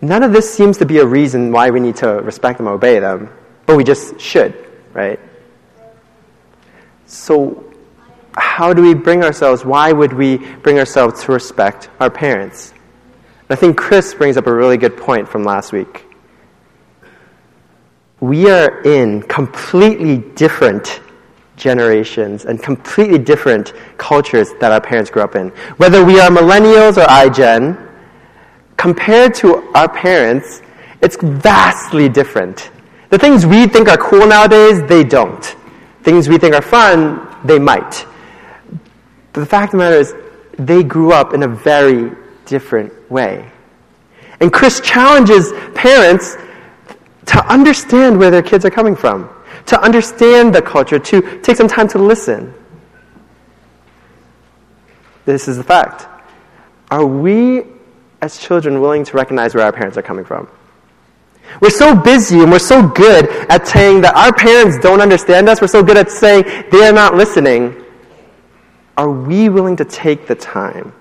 None 0.00 0.22
of 0.22 0.32
this 0.32 0.52
seems 0.52 0.78
to 0.78 0.86
be 0.86 0.98
a 0.98 1.06
reason 1.06 1.52
why 1.52 1.70
we 1.70 1.80
need 1.80 1.96
to 1.96 2.08
respect 2.22 2.58
them 2.58 2.66
obey 2.66 2.98
them, 2.98 3.30
but 3.66 3.76
we 3.76 3.84
just 3.84 4.18
should, 4.18 4.69
right? 4.92 5.20
So, 7.06 7.64
how 8.36 8.72
do 8.72 8.82
we 8.82 8.94
bring 8.94 9.24
ourselves? 9.24 9.64
Why 9.64 9.92
would 9.92 10.12
we 10.12 10.36
bring 10.36 10.78
ourselves 10.78 11.24
to 11.24 11.32
respect 11.32 11.90
our 11.98 12.10
parents? 12.10 12.72
I 13.48 13.56
think 13.56 13.76
Chris 13.76 14.14
brings 14.14 14.36
up 14.36 14.46
a 14.46 14.54
really 14.54 14.76
good 14.76 14.96
point 14.96 15.28
from 15.28 15.42
last 15.42 15.72
week. 15.72 16.06
We 18.20 18.48
are 18.48 18.82
in 18.82 19.22
completely 19.22 20.18
different 20.36 21.00
generations 21.56 22.44
and 22.44 22.62
completely 22.62 23.18
different 23.18 23.72
cultures 23.98 24.50
that 24.60 24.72
our 24.72 24.80
parents 24.80 25.10
grew 25.10 25.22
up 25.22 25.34
in. 25.34 25.48
Whether 25.78 26.04
we 26.04 26.20
are 26.20 26.30
millennials 26.30 26.96
or 26.96 27.06
iGen, 27.06 27.88
compared 28.76 29.34
to 29.34 29.56
our 29.74 29.88
parents, 29.88 30.62
it's 31.02 31.16
vastly 31.16 32.08
different. 32.08 32.70
The 33.10 33.18
things 33.18 33.44
we 33.44 33.66
think 33.66 33.88
are 33.88 33.96
cool 33.96 34.26
nowadays, 34.26 34.82
they 34.84 35.04
don't. 35.04 35.44
Things 36.02 36.28
we 36.28 36.38
think 36.38 36.54
are 36.54 36.62
fun, 36.62 37.28
they 37.44 37.58
might. 37.58 38.06
But 39.32 39.40
the 39.40 39.46
fact 39.46 39.74
of 39.74 39.78
the 39.80 39.84
matter 39.84 39.96
is, 39.96 40.14
they 40.52 40.82
grew 40.82 41.12
up 41.12 41.34
in 41.34 41.42
a 41.42 41.48
very 41.48 42.12
different 42.46 42.92
way. 43.10 43.50
And 44.40 44.52
Chris 44.52 44.80
challenges 44.80 45.52
parents 45.74 46.36
to 47.26 47.44
understand 47.52 48.18
where 48.18 48.30
their 48.30 48.42
kids 48.42 48.64
are 48.64 48.70
coming 48.70 48.96
from, 48.96 49.28
to 49.66 49.80
understand 49.80 50.54
the 50.54 50.62
culture, 50.62 50.98
to 50.98 51.40
take 51.40 51.56
some 51.56 51.68
time 51.68 51.88
to 51.88 51.98
listen. 51.98 52.54
this 55.24 55.48
is 55.48 55.56
the 55.56 55.64
fact. 55.64 56.08
Are 56.90 57.06
we, 57.06 57.62
as 58.20 58.38
children, 58.38 58.80
willing 58.80 59.04
to 59.04 59.16
recognize 59.16 59.54
where 59.54 59.64
our 59.64 59.72
parents 59.72 59.96
are 59.96 60.02
coming 60.02 60.24
from? 60.24 60.48
We're 61.60 61.70
so 61.70 61.94
busy 61.94 62.40
and 62.40 62.50
we're 62.50 62.58
so 62.58 62.86
good 62.86 63.28
at 63.50 63.66
saying 63.66 64.02
that 64.02 64.14
our 64.14 64.32
parents 64.32 64.78
don't 64.78 65.00
understand 65.00 65.48
us. 65.48 65.60
We're 65.60 65.66
so 65.66 65.82
good 65.82 65.96
at 65.96 66.10
saying 66.10 66.44
they 66.70 66.86
are 66.86 66.92
not 66.92 67.14
listening. 67.14 67.84
Are 68.96 69.10
we 69.10 69.48
willing 69.48 69.76
to 69.76 69.84
take 69.84 70.26
the 70.26 70.34
time 70.34 70.92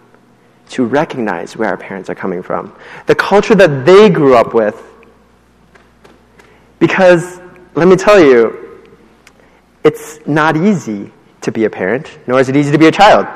to 0.70 0.86
recognize 0.86 1.56
where 1.56 1.70
our 1.70 1.78
parents 1.78 2.10
are 2.10 2.16
coming 2.16 2.42
from? 2.42 2.76
The 3.06 3.16
culture 3.16 3.56
that 3.56 3.86
they 3.86 4.10
grew 4.10 4.36
up 4.36 4.54
with. 4.54 4.82
Because, 6.80 7.40
let 7.76 7.88
me 7.88 7.96
tell 7.96 8.20
you, 8.20 8.82
it's 9.84 10.20
not 10.26 10.58
easy 10.58 11.12
to 11.42 11.52
be 11.52 11.66
a 11.66 11.70
parent, 11.70 12.20
nor 12.28 12.40
is 12.40 12.50
it 12.50 12.56
easy 12.56 12.72
to 12.72 12.78
be 12.78 12.88
a 12.88 12.92
child. 12.92 13.28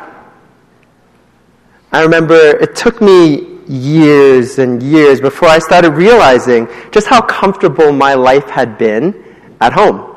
I 1.91 2.01
remember 2.01 2.35
it 2.35 2.75
took 2.75 3.01
me 3.01 3.52
years 3.67 4.59
and 4.59 4.81
years 4.81 5.19
before 5.19 5.49
I 5.49 5.59
started 5.59 5.91
realizing 5.91 6.67
just 6.91 7.07
how 7.07 7.21
comfortable 7.21 7.91
my 7.91 8.13
life 8.13 8.49
had 8.49 8.77
been 8.77 9.23
at 9.61 9.73
home. 9.73 10.09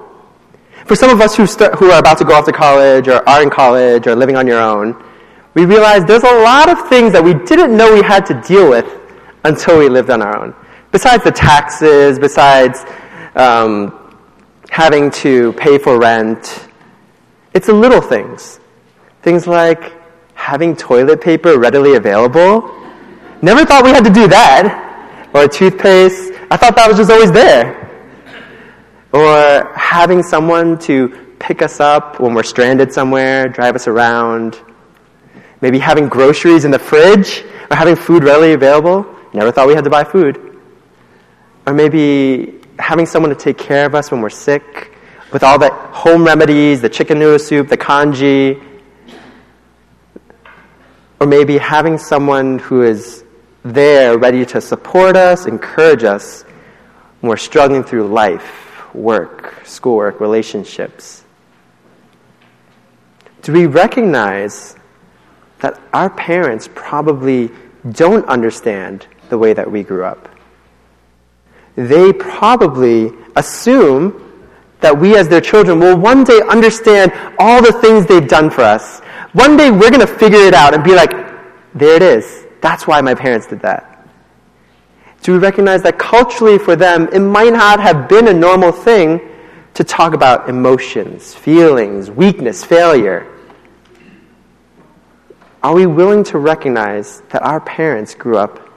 For 0.87 0.95
some 0.95 1.11
of 1.11 1.21
us 1.21 1.37
who, 1.37 1.47
start, 1.47 1.75
who 1.77 1.91
are 1.91 1.99
about 1.99 2.19
to 2.19 2.25
go 2.25 2.35
off 2.35 2.45
to 2.47 2.53
college 2.53 3.09
or 3.09 3.29
are 3.29 3.43
in 3.43 3.51
college 3.51 4.07
or 4.07 4.15
living 4.15 4.37
on 4.37 4.47
your 4.47 4.61
own, 4.61 5.03
we 5.55 5.65
realize 5.65 6.05
there's 6.05 6.23
a 6.23 6.43
lot 6.43 6.69
of 6.69 6.89
things 6.89 7.13
that 7.13 7.25
we 7.25 7.35
didn't 7.35 7.77
know 7.77 7.93
we 7.93 8.03
had 8.03 8.27
to 8.27 8.41
deal 8.47 8.69
with 8.69 8.87
until 9.45 9.79
we 9.79 9.89
lived 9.89 10.11
on 10.11 10.23
our 10.23 10.37
own. 10.37 10.55
Besides 10.93 11.25
the 11.25 11.33
taxes, 11.33 12.19
besides 12.19 12.85
um, 13.35 14.17
having 14.71 15.11
to 15.11 15.53
pay 15.55 15.79
for 15.79 15.99
rent, 15.99 16.69
it's 17.55 17.67
the 17.67 17.73
little 17.73 18.01
things. 18.01 18.61
Things 19.23 19.47
like 19.47 19.93
having 20.35 20.77
toilet 20.77 21.21
paper 21.21 21.59
readily 21.59 21.97
available 21.97 22.73
Never 23.43 23.65
thought 23.65 23.85
we 23.85 23.91
had 23.91 24.05
to 24.05 24.11
do 24.11 24.29
that. 24.29 25.31
Or 25.35 25.47
toothpaste. 25.47 26.33
I 26.51 26.57
thought 26.57 26.77
that 26.77 26.89
was 26.89 26.97
just 26.97 27.11
always 27.11 27.31
there. 27.33 27.83
Or 29.13 29.73
having 29.77 30.23
someone 30.23 30.79
to 30.81 31.35
pick 31.39 31.63
us 31.63 31.81
up 31.81 32.19
when 32.21 32.35
we're 32.35 32.43
stranded 32.43 32.93
somewhere, 32.93 33.49
drive 33.49 33.75
us 33.75 33.87
around. 33.87 34.61
Maybe 35.61 35.79
having 35.79 36.09
groceries 36.09 36.65
in 36.65 36.71
the 36.71 36.79
fridge 36.79 37.45
or 37.71 37.77
having 37.77 37.97
food 37.97 38.25
readily 38.25 38.53
available. 38.53 39.07
Never 39.33 39.53
thought 39.53 39.69
we 39.69 39.75
had 39.75 39.85
to 39.85 39.91
buy 39.91 40.05
food. 40.05 40.59
Or 41.67 41.75
maybe 41.75 42.61
having 42.79 43.07
someone 43.07 43.31
to 43.31 43.37
take 43.37 43.59
care 43.59 43.87
of 43.87 43.95
us 43.95 44.11
when 44.11 44.21
we're 44.21 44.31
sick 44.31 44.93
with 45.33 45.43
all 45.43 45.59
the 45.59 45.71
home 45.71 46.25
remedies, 46.25 46.81
the 46.81 46.89
chicken 46.89 47.19
noodle 47.19 47.39
soup, 47.39 47.69
the 47.69 47.77
congee. 47.77 48.59
Or 51.21 51.27
maybe 51.27 51.59
having 51.59 51.99
someone 51.99 52.59
who 52.59 52.83
is 52.83 53.25
there 53.73 54.17
ready 54.19 54.47
to 54.47 54.61
support 54.61 55.17
us, 55.17 55.47
encourage 55.47 56.05
us 56.05 56.43
when 57.21 57.31
we're 57.31 57.37
struggling 57.37 57.83
through 57.83 58.07
life, 58.09 58.95
work, 58.95 59.55
schoolwork, 59.65 60.21
relationships? 60.21 61.25
Do 63.43 63.53
we 63.53 63.67
recognize 63.67 64.77
that 65.61 65.81
our 65.93 66.11
parents 66.11 66.69
probably 66.75 67.51
don't 67.91 68.27
understand 68.27 69.07
the 69.29 69.39
way 69.39 69.53
that 69.53 69.71
we 69.71 69.83
grew 69.83 70.05
up? 70.05 70.29
They 71.75 72.13
probably 72.13 73.13
assume 73.37 74.23
that 74.81 74.97
we, 74.99 75.17
as 75.17 75.29
their 75.29 75.41
children, 75.41 75.81
will 75.81 75.97
one 75.97 76.25
day 76.25 76.41
understand 76.49 77.13
all 77.39 77.63
the 77.63 77.73
things 77.73 78.07
they've 78.07 78.29
done 78.29 78.51
for 78.51 78.63
us. 78.63 79.01
One 79.33 79.57
day 79.57 79.71
we're 79.71 79.91
going 79.91 80.01
to 80.01 80.07
figure 80.07 80.41
it 80.41 80.55
out 80.55 80.75
and 80.75 80.85
be 80.85 80.95
like, 80.95 81.11
there 81.75 81.97
it 81.97 82.03
is. 82.03 82.46
That's 82.61 82.87
why 82.87 83.01
my 83.01 83.15
parents 83.15 83.47
did 83.47 83.61
that. 83.61 84.09
Do 85.23 85.33
we 85.33 85.39
recognize 85.39 85.83
that 85.83 85.99
culturally 85.99 86.59
for 86.59 86.77
them, 86.77 87.09
it 87.13 87.21
might 87.21 87.53
not 87.53 87.81
have 87.81 88.09
been 88.09 88.29
a 88.29 88.33
normal 88.33 88.73
thing 88.73 89.21
to 89.75 89.85
talk 89.85 90.15
about 90.15 90.49
emotions, 90.49 91.35
feelings, 91.35 92.11
weakness, 92.11 92.65
failure? 92.65 93.27
Are 95.63 95.75
we 95.75 95.87
willing 95.87 96.23
to 96.25 96.39
recognize 96.39 97.23
that 97.31 97.43
our 97.43 97.61
parents 97.61 98.15
grew 98.15 98.37
up 98.37 98.71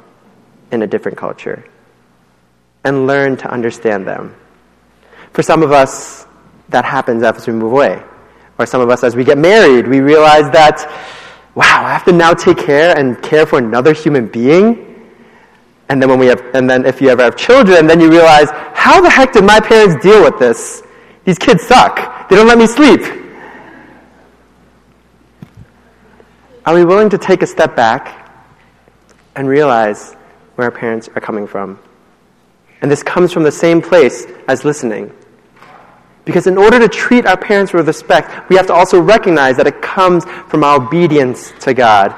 in 0.71 0.81
a 0.81 0.87
different 0.87 1.17
culture 1.17 1.63
and 2.83 3.05
learn 3.05 3.37
to 3.37 3.51
understand 3.51 4.07
them? 4.07 4.35
For 5.33 5.43
some 5.43 5.61
of 5.61 5.71
us, 5.71 6.25
that 6.69 6.85
happens 6.85 7.23
as 7.23 7.45
we 7.45 7.53
move 7.53 7.71
away. 7.71 8.03
Or 8.57 8.65
some 8.65 8.81
of 8.81 8.89
us, 8.89 9.03
as 9.03 9.15
we 9.15 9.23
get 9.23 9.37
married, 9.37 9.87
we 9.87 10.01
realize 10.01 10.49
that 10.51 10.91
wow, 11.55 11.83
I 11.85 11.91
have 11.91 12.05
to 12.05 12.11
now 12.11 12.33
take 12.33 12.57
care 12.57 12.97
and 12.97 13.21
care 13.21 13.45
for 13.45 13.57
another 13.59 13.93
human 13.93 14.27
being? 14.27 14.85
And 15.89 16.01
then 16.01 16.09
when 16.09 16.19
we 16.19 16.27
have, 16.27 16.43
and 16.53 16.69
then 16.69 16.85
if 16.85 17.01
you 17.01 17.09
ever 17.09 17.23
have 17.23 17.35
children, 17.35 17.87
then 17.87 17.99
you 17.99 18.09
realize, 18.09 18.49
how 18.73 19.01
the 19.01 19.09
heck 19.09 19.33
did 19.33 19.43
my 19.43 19.59
parents 19.59 20.03
deal 20.03 20.23
with 20.23 20.37
this? 20.37 20.83
These 21.25 21.39
kids 21.39 21.63
suck. 21.63 22.29
They 22.29 22.35
don't 22.35 22.47
let 22.47 22.57
me 22.57 22.67
sleep. 22.67 23.01
Are 26.65 26.75
we 26.75 26.85
willing 26.85 27.09
to 27.09 27.17
take 27.17 27.41
a 27.41 27.47
step 27.47 27.75
back 27.75 28.31
and 29.35 29.47
realize 29.47 30.13
where 30.55 30.65
our 30.65 30.71
parents 30.71 31.09
are 31.15 31.21
coming 31.21 31.47
from? 31.47 31.79
And 32.81 32.91
this 32.91 33.01
comes 33.01 33.33
from 33.33 33.43
the 33.43 33.51
same 33.51 33.81
place 33.81 34.27
as 34.47 34.63
listening. 34.63 35.11
Because 36.29 36.45
in 36.45 36.59
order 36.59 36.77
to 36.77 36.87
treat 36.87 37.25
our 37.25 37.35
parents 37.35 37.73
with 37.73 37.87
respect, 37.87 38.51
we 38.51 38.55
have 38.55 38.67
to 38.67 38.73
also 38.73 39.01
recognize 39.01 39.57
that 39.57 39.65
it 39.65 39.81
comes 39.81 40.25
from 40.47 40.63
our 40.63 40.75
obedience 40.75 41.51
to 41.61 41.73
God. 41.73 42.13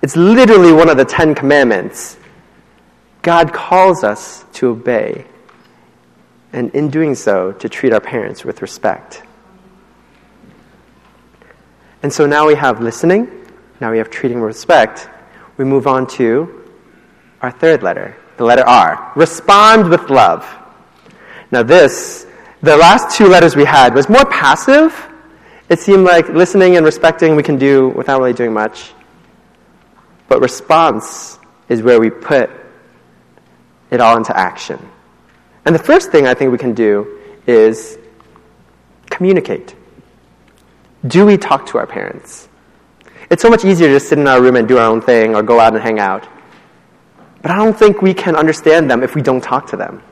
It's 0.00 0.16
literally 0.16 0.72
one 0.72 0.88
of 0.88 0.96
the 0.96 1.04
Ten 1.04 1.34
Commandments. 1.34 2.16
God 3.20 3.52
calls 3.52 4.04
us 4.04 4.46
to 4.54 4.68
obey, 4.68 5.26
and 6.54 6.70
in 6.74 6.88
doing 6.88 7.14
so, 7.14 7.52
to 7.52 7.68
treat 7.68 7.92
our 7.92 8.00
parents 8.00 8.42
with 8.42 8.62
respect. 8.62 9.22
And 12.02 12.10
so 12.10 12.24
now 12.24 12.46
we 12.46 12.54
have 12.54 12.80
listening, 12.80 13.28
now 13.82 13.90
we 13.90 13.98
have 13.98 14.08
treating 14.08 14.40
with 14.40 14.46
respect. 14.46 15.10
We 15.58 15.66
move 15.66 15.86
on 15.86 16.06
to 16.16 16.70
our 17.42 17.50
third 17.50 17.82
letter, 17.82 18.16
the 18.38 18.44
letter 18.44 18.66
R. 18.66 19.12
Respond 19.14 19.90
with 19.90 20.08
love. 20.08 20.42
Now, 21.50 21.62
this 21.62 22.26
the 22.62 22.76
last 22.76 23.16
two 23.16 23.26
letters 23.26 23.56
we 23.56 23.64
had 23.64 23.94
was 23.94 24.08
more 24.08 24.24
passive. 24.24 25.08
It 25.68 25.80
seemed 25.80 26.04
like 26.04 26.28
listening 26.28 26.76
and 26.76 26.86
respecting 26.86 27.34
we 27.34 27.42
can 27.42 27.58
do 27.58 27.88
without 27.90 28.20
really 28.20 28.32
doing 28.32 28.52
much. 28.52 28.92
But 30.28 30.40
response 30.40 31.38
is 31.68 31.82
where 31.82 32.00
we 32.00 32.08
put 32.08 32.50
it 33.90 34.00
all 34.00 34.16
into 34.16 34.36
action. 34.36 34.78
And 35.64 35.74
the 35.74 35.82
first 35.82 36.10
thing 36.10 36.26
I 36.26 36.34
think 36.34 36.52
we 36.52 36.58
can 36.58 36.72
do 36.72 37.18
is 37.46 37.98
communicate. 39.10 39.74
Do 41.06 41.26
we 41.26 41.36
talk 41.36 41.66
to 41.66 41.78
our 41.78 41.86
parents? 41.86 42.48
It's 43.28 43.42
so 43.42 43.50
much 43.50 43.64
easier 43.64 43.88
to 43.88 43.94
just 43.94 44.08
sit 44.08 44.18
in 44.18 44.28
our 44.28 44.40
room 44.40 44.56
and 44.56 44.68
do 44.68 44.78
our 44.78 44.86
own 44.86 45.00
thing 45.00 45.34
or 45.34 45.42
go 45.42 45.58
out 45.58 45.74
and 45.74 45.82
hang 45.82 45.98
out. 45.98 46.28
But 47.40 47.50
I 47.50 47.56
don't 47.56 47.76
think 47.76 48.02
we 48.02 48.14
can 48.14 48.36
understand 48.36 48.88
them 48.88 49.02
if 49.02 49.14
we 49.16 49.22
don't 49.22 49.42
talk 49.42 49.66
to 49.68 49.76
them. 49.76 50.02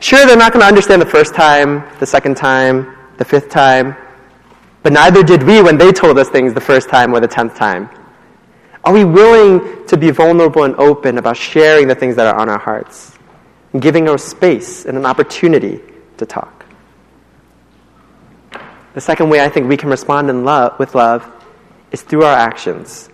Sure, 0.00 0.24
they're 0.26 0.36
not 0.36 0.52
going 0.52 0.62
to 0.62 0.66
understand 0.66 1.02
the 1.02 1.06
first 1.06 1.34
time, 1.34 1.84
the 1.98 2.06
second 2.06 2.36
time, 2.36 2.96
the 3.16 3.24
fifth 3.24 3.50
time, 3.50 3.96
but 4.82 4.92
neither 4.92 5.22
did 5.22 5.42
we 5.42 5.60
when 5.60 5.76
they 5.76 5.90
told 5.90 6.18
us 6.18 6.28
things 6.28 6.54
the 6.54 6.60
first 6.60 6.88
time 6.88 7.12
or 7.12 7.20
the 7.20 7.26
tenth 7.26 7.56
time. 7.56 7.90
Are 8.84 8.92
we 8.92 9.04
willing 9.04 9.86
to 9.86 9.96
be 9.96 10.10
vulnerable 10.10 10.62
and 10.62 10.74
open 10.76 11.18
about 11.18 11.36
sharing 11.36 11.88
the 11.88 11.94
things 11.96 12.14
that 12.16 12.26
are 12.26 12.40
on 12.40 12.48
our 12.48 12.58
hearts 12.58 13.18
and 13.72 13.82
giving 13.82 14.08
our 14.08 14.18
space 14.18 14.86
and 14.86 14.96
an 14.96 15.04
opportunity 15.04 15.80
to 16.16 16.24
talk? 16.24 16.64
The 18.94 19.00
second 19.00 19.30
way 19.30 19.40
I 19.40 19.48
think 19.48 19.68
we 19.68 19.76
can 19.76 19.90
respond 19.90 20.30
in 20.30 20.44
love, 20.44 20.78
with 20.78 20.94
love 20.94 21.28
is 21.90 22.02
through 22.02 22.22
our 22.22 22.36
actions. 22.36 23.08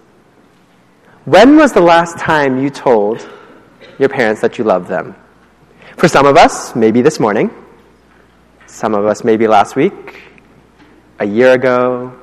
When 1.25 1.57
was 1.57 1.73
the 1.73 1.81
last 1.81 2.19
time 2.19 2.63
you 2.63 2.69
told 2.69 3.27
your 3.99 4.11
parents 4.11 4.43
that 4.43 4.59
you 4.59 4.65
love 4.65 4.87
them? 4.87 5.17
For 5.97 6.09
some 6.09 6.27
of 6.27 6.37
us, 6.37 6.75
maybe 6.75 7.03
this 7.03 7.21
morning. 7.21 7.51
Some 8.67 8.95
of 8.95 9.07
us, 9.07 9.25
maybe 9.25 9.47
last 9.47 9.77
week, 9.77 10.23
a 11.19 11.25
year 11.25 11.53
ago. 11.53 12.19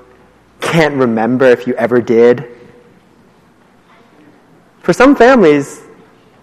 Can't 0.59 0.95
remember 0.95 1.45
if 1.45 1.65
you 1.67 1.73
ever 1.75 2.01
did. 2.01 2.45
For 4.81 4.93
some 4.93 5.15
families, 5.15 5.81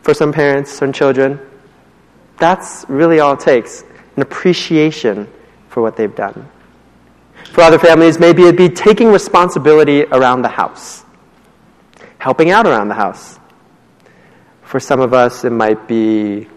for 0.02 0.14
some 0.14 0.33
parents, 0.33 0.72
some 0.72 0.92
children, 0.92 1.40
that's 2.38 2.87
really 2.88 3.20
all 3.20 3.35
it 3.35 3.40
takes 3.40 3.83
an 4.16 4.22
appreciation 4.22 5.28
for 5.68 5.83
what 5.83 5.96
they've 5.96 6.14
done. 6.14 6.48
For 7.52 7.62
other 7.62 7.78
families, 7.78 8.18
maybe 8.18 8.42
it'd 8.42 8.57
be 8.57 8.68
taking 8.68 9.09
responsibility 9.09 10.04
around 10.04 10.42
the 10.42 10.48
house, 10.48 11.04
helping 12.18 12.50
out 12.50 12.66
around 12.66 12.88
the 12.88 12.94
house. 12.94 13.38
For 14.62 14.81
some 14.81 15.00
of 15.00 15.14
us, 15.14 15.44
it 15.44 15.50
might 15.50 15.88
be 15.88 16.48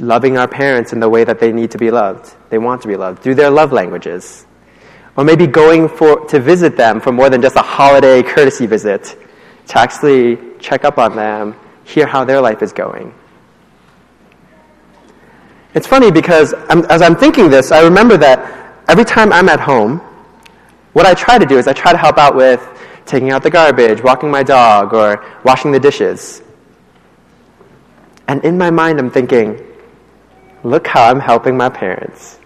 loving 0.00 0.38
our 0.38 0.48
parents 0.48 0.92
in 0.92 1.00
the 1.00 1.08
way 1.08 1.24
that 1.24 1.38
they 1.38 1.52
need 1.52 1.70
to 1.72 1.78
be 1.78 1.90
loved. 1.90 2.34
They 2.48 2.58
want 2.58 2.82
to 2.82 2.88
be 2.88 2.96
loved 2.96 3.22
through 3.22 3.36
their 3.36 3.50
love 3.50 3.72
languages. 3.72 4.46
Or 5.16 5.24
maybe 5.24 5.46
going 5.46 5.88
for, 5.88 6.26
to 6.28 6.40
visit 6.40 6.76
them 6.76 7.00
for 7.00 7.12
more 7.12 7.28
than 7.28 7.42
just 7.42 7.56
a 7.56 7.62
holiday 7.62 8.22
courtesy 8.22 8.66
visit, 8.66 9.16
to 9.68 9.78
actually 9.78 10.38
check 10.58 10.84
up 10.84 10.98
on 10.98 11.14
them, 11.14 11.54
hear 11.84 12.06
how 12.06 12.24
their 12.24 12.40
life 12.40 12.62
is 12.62 12.72
going. 12.72 13.14
It's 15.74 15.86
funny 15.86 16.10
because 16.10 16.54
I'm, 16.68 16.84
as 16.86 17.02
I'm 17.02 17.14
thinking 17.14 17.50
this, 17.50 17.70
I 17.70 17.82
remember 17.82 18.16
that 18.16 18.82
every 18.88 19.04
time 19.04 19.32
I'm 19.32 19.48
at 19.48 19.60
home, 19.60 19.98
what 20.92 21.06
I 21.06 21.14
try 21.14 21.38
to 21.38 21.46
do 21.46 21.58
is 21.58 21.68
I 21.68 21.72
try 21.72 21.92
to 21.92 21.98
help 21.98 22.18
out 22.18 22.34
with 22.34 22.60
taking 23.06 23.30
out 23.30 23.42
the 23.42 23.50
garbage, 23.50 24.02
walking 24.02 24.30
my 24.30 24.42
dog, 24.42 24.92
or 24.92 25.24
washing 25.44 25.70
the 25.70 25.78
dishes. 25.80 26.42
And 28.26 28.44
in 28.44 28.58
my 28.58 28.70
mind, 28.70 28.98
I'm 28.98 29.10
thinking, 29.10 29.64
look 30.62 30.86
how 30.86 31.04
I'm 31.04 31.20
helping 31.20 31.56
my 31.56 31.68
parents. 31.68 32.38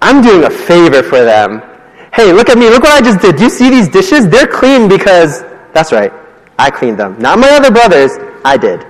I'm 0.00 0.22
doing 0.22 0.44
a 0.44 0.50
favor 0.50 1.02
for 1.02 1.22
them. 1.22 1.62
Hey, 2.12 2.32
look 2.32 2.48
at 2.48 2.58
me. 2.58 2.68
Look 2.68 2.82
what 2.82 2.92
I 2.92 3.04
just 3.04 3.20
did. 3.20 3.36
Do 3.36 3.44
you 3.44 3.50
see 3.50 3.70
these 3.70 3.88
dishes? 3.88 4.28
They're 4.28 4.46
clean 4.46 4.88
because, 4.88 5.42
that's 5.72 5.92
right, 5.92 6.12
I 6.58 6.70
cleaned 6.70 6.98
them. 6.98 7.18
Not 7.18 7.38
my 7.38 7.50
other 7.50 7.70
brothers, 7.70 8.12
I 8.44 8.56
did. 8.56 8.86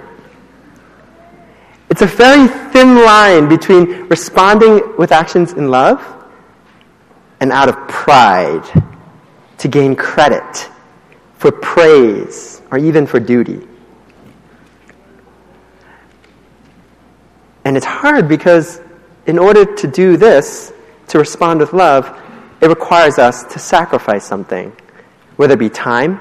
It's 1.91 2.03
a 2.03 2.07
very 2.07 2.49
thin 2.73 2.97
line 3.05 3.49
between 3.49 4.09
responding 4.09 4.97
with 4.97 5.13
actions 5.13 5.53
in 5.53 5.71
love 5.71 6.03
and 7.41 7.53
out 7.53 7.69
of 7.69 7.77
pride 7.89 8.65
to 9.59 9.69
gain 9.69 9.95
credit, 9.95 10.71
for 11.37 11.53
praise, 11.53 12.63
or 12.71 12.79
even 12.79 13.07
for 13.07 13.21
duty. 13.21 13.67
And 17.65 17.77
it's 17.77 17.87
hard 17.87 18.29
because 18.29 18.81
in 19.27 19.39
order 19.39 19.65
to 19.65 19.87
do 19.87 20.17
this, 20.17 20.73
to 21.09 21.19
respond 21.19 21.61
with 21.61 21.73
love, 21.73 22.21
it 22.61 22.69
requires 22.69 23.19
us 23.19 23.45
to 23.53 23.59
sacrifice 23.59 24.25
something, 24.25 24.75
whether 25.37 25.55
it 25.55 25.59
be 25.59 25.71
time, 25.71 26.19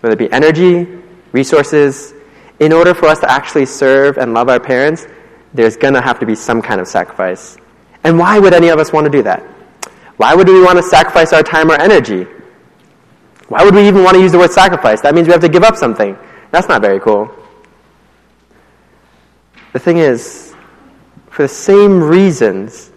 whether 0.00 0.14
it 0.14 0.18
be 0.18 0.32
energy, 0.32 0.86
resources. 1.32 2.14
In 2.58 2.72
order 2.72 2.94
for 2.94 3.06
us 3.06 3.20
to 3.20 3.30
actually 3.30 3.66
serve 3.66 4.16
and 4.16 4.32
love 4.32 4.48
our 4.48 4.60
parents, 4.60 5.06
there's 5.52 5.76
going 5.76 5.94
to 5.94 6.00
have 6.00 6.18
to 6.20 6.26
be 6.26 6.34
some 6.34 6.62
kind 6.62 6.80
of 6.80 6.88
sacrifice. 6.88 7.56
And 8.04 8.18
why 8.18 8.38
would 8.38 8.54
any 8.54 8.68
of 8.68 8.78
us 8.78 8.92
want 8.92 9.04
to 9.04 9.10
do 9.10 9.22
that? 9.24 9.42
Why 10.16 10.34
would 10.34 10.48
we 10.48 10.62
want 10.62 10.78
to 10.78 10.82
sacrifice 10.82 11.32
our 11.32 11.42
time 11.42 11.70
or 11.70 11.74
energy? 11.74 12.26
Why 13.48 13.62
would 13.64 13.74
we 13.74 13.86
even 13.86 14.02
want 14.02 14.16
to 14.16 14.22
use 14.22 14.32
the 14.32 14.38
word 14.38 14.52
sacrifice? 14.52 15.00
That 15.02 15.14
means 15.14 15.26
we 15.26 15.32
have 15.32 15.42
to 15.42 15.48
give 15.48 15.62
up 15.62 15.76
something. 15.76 16.16
That's 16.50 16.68
not 16.68 16.82
very 16.82 17.00
cool. 17.00 17.30
The 19.76 19.80
thing 19.80 19.98
is, 19.98 20.54
for 21.28 21.42
the 21.42 21.48
same 21.48 22.02
reasons 22.02 22.90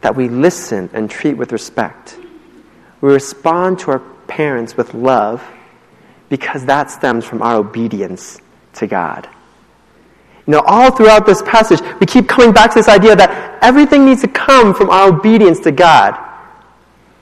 that 0.00 0.16
we 0.16 0.28
listen 0.28 0.90
and 0.92 1.08
treat 1.08 1.34
with 1.34 1.52
respect, 1.52 2.18
we 3.00 3.12
respond 3.12 3.78
to 3.78 3.92
our 3.92 4.00
parents 4.26 4.76
with 4.76 4.94
love 4.94 5.46
because 6.30 6.66
that 6.66 6.90
stems 6.90 7.24
from 7.24 7.40
our 7.40 7.54
obedience 7.54 8.40
to 8.72 8.88
God. 8.88 9.28
You 10.48 10.54
know, 10.54 10.64
all 10.66 10.90
throughout 10.90 11.24
this 11.24 11.40
passage, 11.42 11.78
we 12.00 12.06
keep 12.06 12.28
coming 12.28 12.52
back 12.52 12.72
to 12.72 12.80
this 12.80 12.88
idea 12.88 13.14
that 13.14 13.62
everything 13.62 14.04
needs 14.04 14.22
to 14.22 14.28
come 14.28 14.74
from 14.74 14.90
our 14.90 15.10
obedience 15.10 15.60
to 15.60 15.70
God. 15.70 16.18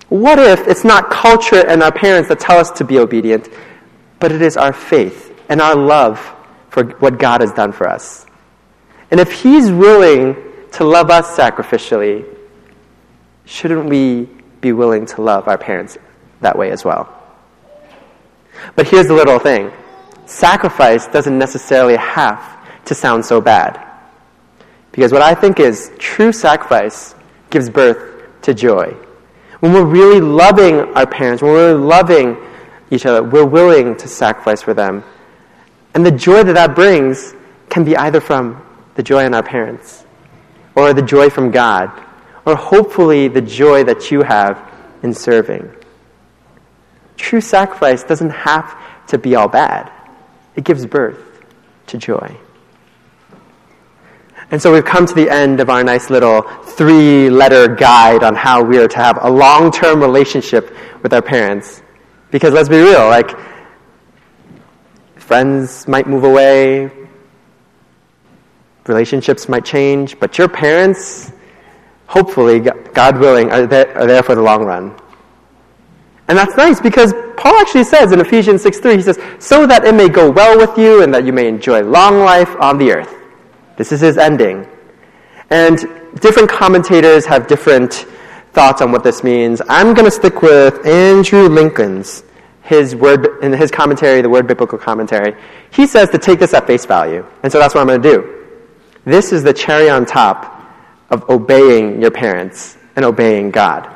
What 0.09 0.39
if 0.39 0.67
it's 0.67 0.85
not 0.85 1.11
culture 1.11 1.67
and 1.69 1.83
our 1.83 1.93
parents 1.93 2.31
that 2.31 2.41
tell 2.41 2.57
us 2.57 2.71
to 2.71 2.85
be 2.85 2.99
obedient, 2.99 3.51
but 4.21 4.33
it 4.33 4.41
is 4.41 4.57
our 4.57 4.73
faith 4.73 5.39
and 5.51 5.61
our 5.61 5.77
love 5.77 6.19
for 6.71 6.85
what 7.01 7.19
God 7.19 7.43
has 7.43 7.53
done 7.53 7.73
for 7.73 7.87
us? 7.87 8.25
And 9.13 9.21
if 9.21 9.31
He's 9.43 9.71
willing 9.71 10.35
to 10.73 10.85
love 10.85 11.11
us 11.11 11.37
sacrificially, 11.37 12.25
shouldn't 13.45 13.85
we 13.85 14.27
be 14.63 14.73
willing 14.73 15.05
to 15.05 15.21
love 15.21 15.49
our 15.49 15.59
parents 15.59 15.99
that 16.41 16.57
way 16.57 16.71
as 16.71 16.83
well? 16.83 17.13
But 18.75 18.89
here's 18.89 19.09
the 19.09 19.15
little 19.15 19.39
thing 19.39 19.71
sacrifice 20.25 21.07
doesn't 21.09 21.37
necessarily 21.37 21.97
have 21.97 22.41
to 22.87 22.95
sound 22.95 23.27
so 23.27 23.39
bad. 23.41 23.87
Because 24.93 25.13
what 25.13 25.23
I 25.23 25.35
think 25.35 25.61
is 25.61 25.93
true 25.99 26.33
sacrifice 26.33 27.15
gives 27.51 27.69
birth 27.69 28.41
to 28.43 28.55
joy. 28.55 28.97
When 29.61 29.75
we're 29.75 29.85
really 29.85 30.23
loving 30.23 30.81
our 30.95 31.07
parents, 31.07 31.43
when 31.43 31.53
we're 31.53 31.73
really 31.73 31.85
loving 31.85 32.37
each 32.91 33.05
other, 33.05 33.23
we're 33.23 33.45
willing 33.45 33.95
to 33.97 34.09
sacrifice 34.09 34.63
for 34.63 34.73
them. 34.73 35.05
And 35.95 36.05
the 36.05 36.11
joy 36.11 36.45
that 36.45 36.55
that 36.55 36.75
brings 36.75 37.35
can 37.69 37.85
be 37.85 37.95
either 37.95 38.21
from 38.21 38.63
the 38.95 39.03
joy 39.03 39.25
in 39.25 39.35
our 39.35 39.43
parents, 39.43 40.05
or 40.75 40.93
the 40.93 41.03
joy 41.03 41.31
from 41.31 41.51
God, 41.51 41.91
or 42.45 42.57
hopefully 42.57 43.29
the 43.29 43.41
joy 43.41 43.85
that 43.85 44.11
you 44.11 44.23
have 44.23 44.71
in 45.03 45.15
serving. 45.15 45.71
True 47.17 47.41
sacrifice 47.41 48.03
doesn't 48.03 48.31
have 48.31 48.77
to 49.09 49.19
be 49.19 49.35
all 49.35 49.49
bad, 49.49 49.91
it 50.57 50.65
gives 50.65 50.87
birth 50.87 51.45
to 51.87 51.99
joy. 51.99 52.37
And 54.51 54.61
so 54.61 54.71
we've 54.71 54.85
come 54.85 55.07
to 55.07 55.15
the 55.15 55.31
end 55.31 55.61
of 55.61 55.71
our 55.71 55.83
nice 55.83 56.11
little 56.11 56.43
three 56.43 57.31
letter 57.31 57.75
guide 57.75 58.23
on 58.23 58.35
how 58.35 58.63
we 58.63 58.77
are 58.77 58.87
to 58.89 58.97
have 58.99 59.19
a 59.23 59.31
long 59.31 59.71
term 59.71 60.01
relationship 60.01 60.77
with 61.03 61.15
our 61.15 61.23
parents. 61.23 61.83
Because 62.31 62.53
let's 62.53 62.69
be 62.69 62.79
real, 62.79 63.07
like, 63.07 63.31
friends 65.17 65.89
might 65.89 66.07
move 66.07 66.25
away, 66.25 66.91
relationships 68.87 69.49
might 69.49 69.65
change, 69.65 70.19
but 70.19 70.39
your 70.39 70.49
parents, 70.49 71.33
hopefully, 72.07 72.61
God 72.61 73.19
willing, 73.19 73.51
are 73.51 73.67
there, 73.67 73.97
are 73.97 74.07
there 74.07 74.23
for 74.23 74.35
the 74.35 74.43
long 74.43 74.65
run. 74.65 74.99
And 76.29 76.39
that's 76.39 76.57
nice 76.57 76.81
because 76.81 77.13
Paul 77.37 77.59
actually 77.59 77.85
says 77.85 78.13
in 78.13 78.21
Ephesians 78.21 78.63
6 78.63 78.79
3, 78.79 78.97
he 78.97 79.03
says, 79.03 79.19
so 79.39 79.67
that 79.67 79.85
it 79.85 79.95
may 79.95 80.09
go 80.09 80.31
well 80.31 80.57
with 80.57 80.77
you 80.79 81.03
and 81.03 81.13
that 81.15 81.25
you 81.25 81.33
may 81.33 81.49
enjoy 81.49 81.83
long 81.83 82.21
life 82.21 82.55
on 82.61 82.79
the 82.79 82.93
earth. 82.93 83.15
This 83.77 83.93
is 83.93 84.01
his 84.01 84.19
ending. 84.19 84.67
And 85.51 85.79
different 86.21 86.49
commentators 86.49 87.27
have 87.27 87.47
different 87.47 88.07
thoughts 88.53 88.81
on 88.81 88.93
what 88.93 89.03
this 89.05 89.25
means. 89.25 89.61
I'm 89.69 89.95
going 89.95 90.05
to 90.05 90.11
stick 90.11 90.43
with 90.43 90.87
Andrew 90.87 91.49
Lincoln's 91.49 92.23
his 92.63 92.95
word 92.95 93.43
in 93.43 93.53
his 93.53 93.71
commentary, 93.71 94.23
the 94.23 94.31
word 94.31 94.47
biblical 94.47 94.79
commentary. 94.79 95.35
He 95.73 95.87
says 95.87 96.11
to 96.11 96.19
take 96.19 96.39
this 96.39 96.55
at 96.55 96.67
face 96.67 96.87
value. 96.87 97.27
And 97.43 97.53
so 97.53 97.59
that's 97.59 97.75
what 97.75 97.81
I'm 97.81 97.87
going 97.87 98.03
to 98.03 98.09
do. 98.09 98.42
This 99.05 99.33
is 99.33 99.43
the 99.43 99.53
cherry 99.53 99.91
on 99.91 100.07
top 100.07 100.63
of 101.11 101.29
obeying 101.29 102.01
your 102.01 102.11
parents 102.11 102.77
and 102.97 103.05
obeying 103.05 103.51
God. 103.51 103.89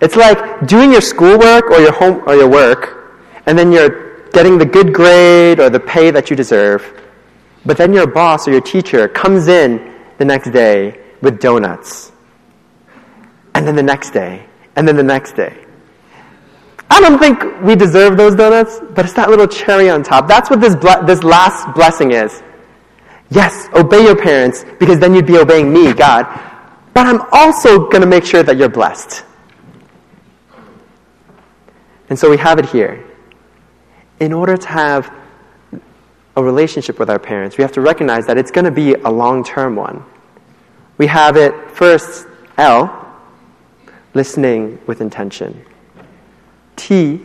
It's 0.00 0.16
like 0.16 0.66
doing 0.66 0.92
your 0.92 1.00
schoolwork 1.00 1.70
or 1.70 1.80
your 1.80 1.92
home 1.92 2.22
or 2.26 2.34
your 2.34 2.48
work, 2.48 3.20
and 3.46 3.58
then 3.58 3.72
you're 3.72 4.28
getting 4.30 4.58
the 4.58 4.66
good 4.66 4.92
grade 4.92 5.60
or 5.60 5.70
the 5.70 5.80
pay 5.80 6.10
that 6.10 6.30
you 6.30 6.36
deserve. 6.36 7.00
But 7.64 7.76
then 7.76 7.92
your 7.92 8.06
boss 8.06 8.46
or 8.46 8.52
your 8.52 8.60
teacher 8.60 9.08
comes 9.08 9.48
in 9.48 9.94
the 10.18 10.24
next 10.24 10.50
day 10.50 11.00
with 11.22 11.40
donuts. 11.40 12.12
And 13.54 13.66
then 13.66 13.76
the 13.76 13.82
next 13.82 14.10
day. 14.10 14.46
And 14.76 14.86
then 14.86 14.96
the 14.96 15.02
next 15.02 15.32
day. 15.32 15.64
I 16.90 17.00
don't 17.00 17.18
think 17.18 17.62
we 17.62 17.74
deserve 17.76 18.16
those 18.16 18.34
donuts, 18.34 18.80
but 18.94 19.04
it's 19.04 19.14
that 19.14 19.30
little 19.30 19.46
cherry 19.46 19.88
on 19.88 20.02
top. 20.02 20.28
That's 20.28 20.50
what 20.50 20.60
this, 20.60 20.76
ble- 20.76 21.04
this 21.06 21.22
last 21.22 21.74
blessing 21.74 22.12
is. 22.12 22.42
Yes, 23.34 23.68
obey 23.74 24.04
your 24.04 24.14
parents 24.14 24.64
because 24.78 25.00
then 25.00 25.12
you'd 25.12 25.26
be 25.26 25.38
obeying 25.38 25.72
me, 25.72 25.92
God. 25.92 26.24
But 26.94 27.06
I'm 27.06 27.20
also 27.32 27.88
going 27.88 28.00
to 28.00 28.06
make 28.06 28.24
sure 28.24 28.44
that 28.44 28.56
you're 28.56 28.68
blessed. 28.68 29.24
And 32.08 32.16
so 32.16 32.30
we 32.30 32.36
have 32.36 32.60
it 32.60 32.66
here. 32.66 33.04
In 34.20 34.32
order 34.32 34.56
to 34.56 34.68
have 34.68 35.12
a 36.36 36.42
relationship 36.44 37.00
with 37.00 37.10
our 37.10 37.18
parents, 37.18 37.58
we 37.58 37.62
have 37.62 37.72
to 37.72 37.80
recognize 37.80 38.24
that 38.26 38.38
it's 38.38 38.52
going 38.52 38.66
to 38.66 38.70
be 38.70 38.94
a 38.94 39.10
long 39.10 39.42
term 39.42 39.74
one. 39.74 40.04
We 40.96 41.08
have 41.08 41.36
it 41.36 41.72
first, 41.72 42.28
L, 42.56 43.18
listening 44.14 44.78
with 44.86 45.00
intention, 45.00 45.64
T, 46.76 47.20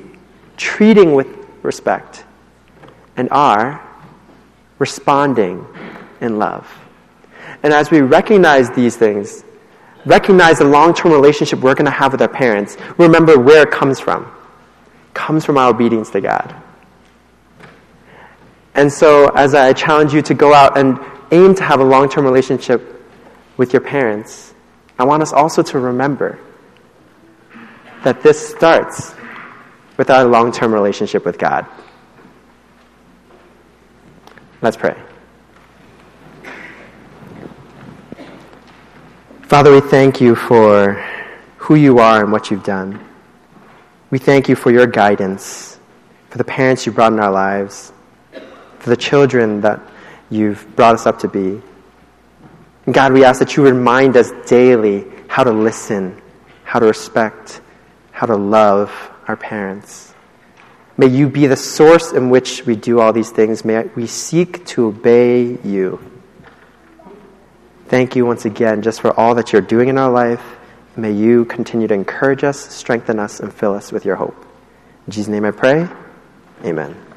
treating 0.58 1.14
with 1.14 1.28
respect, 1.62 2.26
and 3.16 3.30
R, 3.30 3.80
responding 4.80 5.68
in 6.22 6.40
love. 6.40 6.68
And 7.64 7.74
as 7.74 7.92
we 7.92 8.02
recognize 8.02 8.70
these 8.72 8.96
things, 8.96 9.44
recognize 10.06 10.60
the 10.60 10.66
long 10.66 10.94
term 10.94 11.12
relationship 11.12 11.60
we're 11.60 11.76
going 11.76 11.86
to 11.86 11.92
have 11.92 12.12
with 12.12 12.22
our 12.22 12.28
parents, 12.28 12.78
remember 12.98 13.38
where 13.38 13.64
it 13.64 13.72
comes 13.72 14.00
from. 14.00 14.24
It 14.24 15.14
comes 15.14 15.46
from 15.46 15.58
our 15.58 15.70
obedience 15.70 16.10
to 16.12 16.22
God. 16.22 16.56
And 18.76 18.92
so, 18.92 19.28
as 19.30 19.56
I 19.56 19.74
challenge 19.74 20.14
you 20.14 20.22
to 20.24 20.34
go 20.34 20.54
out 20.54 20.78
and 20.78 21.00
aim 21.32 21.56
to 21.56 21.64
have 21.64 21.80
a 21.80 21.84
long 21.84 22.10
term 22.10 22.26
relationship 22.26 22.82
with 23.58 23.74
your 23.74 23.82
parents, 23.82 24.54
I 24.98 25.04
want 25.04 25.22
us 25.22 25.34
also 25.34 25.64
to 25.64 25.80
remember 25.80 26.40
that 28.04 28.24
this 28.24 28.50
starts 28.50 29.14
with 29.98 30.10
our 30.10 30.24
long 30.24 30.52
term 30.52 30.74
relationship 30.74 31.26
with 31.26 31.38
God. 31.38 31.66
Let's 34.62 34.78
pray. 34.78 34.96
Father, 39.50 39.72
we 39.72 39.82
thank 39.82 40.22
you 40.22 40.36
for 40.36 41.04
who 41.58 41.74
you 41.74 41.98
are 41.98 42.22
and 42.22 42.32
what 42.32 42.52
you've 42.52 42.64
done. 42.64 43.04
We 44.12 44.20
thank 44.20 44.48
you 44.48 44.56
for 44.56 44.70
your 44.70 44.86
guidance, 44.86 45.80
for 46.30 46.38
the 46.38 46.44
parents 46.44 46.86
you 46.86 46.92
brought 46.92 47.14
in 47.14 47.20
our 47.20 47.32
lives, 47.32 47.92
for 48.78 48.92
the 48.92 48.96
children 48.96 49.62
that 49.62 49.82
you've 50.30 50.76
brought 50.76 50.94
us 50.94 51.08
up 51.08 51.18
to 51.22 51.28
be. 51.28 51.60
And 52.86 52.94
God, 52.94 53.12
we 53.12 53.24
ask 53.24 53.40
that 53.40 53.58
you 53.58 53.64
remind 53.64 54.18
us 54.18 54.30
daily 54.46 55.08
how 55.28 55.44
to 55.44 55.52
listen, 55.52 56.22
how 56.64 56.78
to 56.78 56.86
respect, 56.86 57.60
how 58.12 58.28
to 58.28 58.36
love 58.36 58.92
our 59.28 59.36
parents. 59.36 60.14
May 60.96 61.08
you 61.08 61.28
be 61.28 61.48
the 61.48 61.58
source 61.58 62.12
in 62.12 62.30
which 62.30 62.68
we 62.68 62.76
do 62.76 63.00
all 63.00 63.12
these 63.12 63.32
things. 63.32 63.66
May 63.66 63.90
we 63.96 64.06
seek 64.06 64.64
to 64.68 64.86
obey 64.86 65.58
you. 65.64 66.09
Thank 67.90 68.16
you 68.16 68.24
once 68.24 68.46
again 68.46 68.84
just 68.84 69.02
for 69.02 69.20
all 69.20 69.34
that 69.34 69.52
you're 69.52 69.64
doing 69.64 69.90
in 69.90 69.98
our 69.98 70.12
life. 70.12 70.44
May 70.96 71.12
you 71.12 71.46
continue 71.46 71.88
to 71.88 71.94
encourage 71.96 72.44
us, 72.44 72.60
strengthen 72.60 73.18
us, 73.18 73.40
and 73.40 73.52
fill 73.52 73.74
us 73.74 73.92
with 73.92 74.06
your 74.06 74.16
hope. 74.16 74.46
In 75.08 75.12
Jesus' 75.12 75.28
name 75.28 75.44
I 75.44 75.50
pray. 75.50 75.88
Amen. 76.64 77.09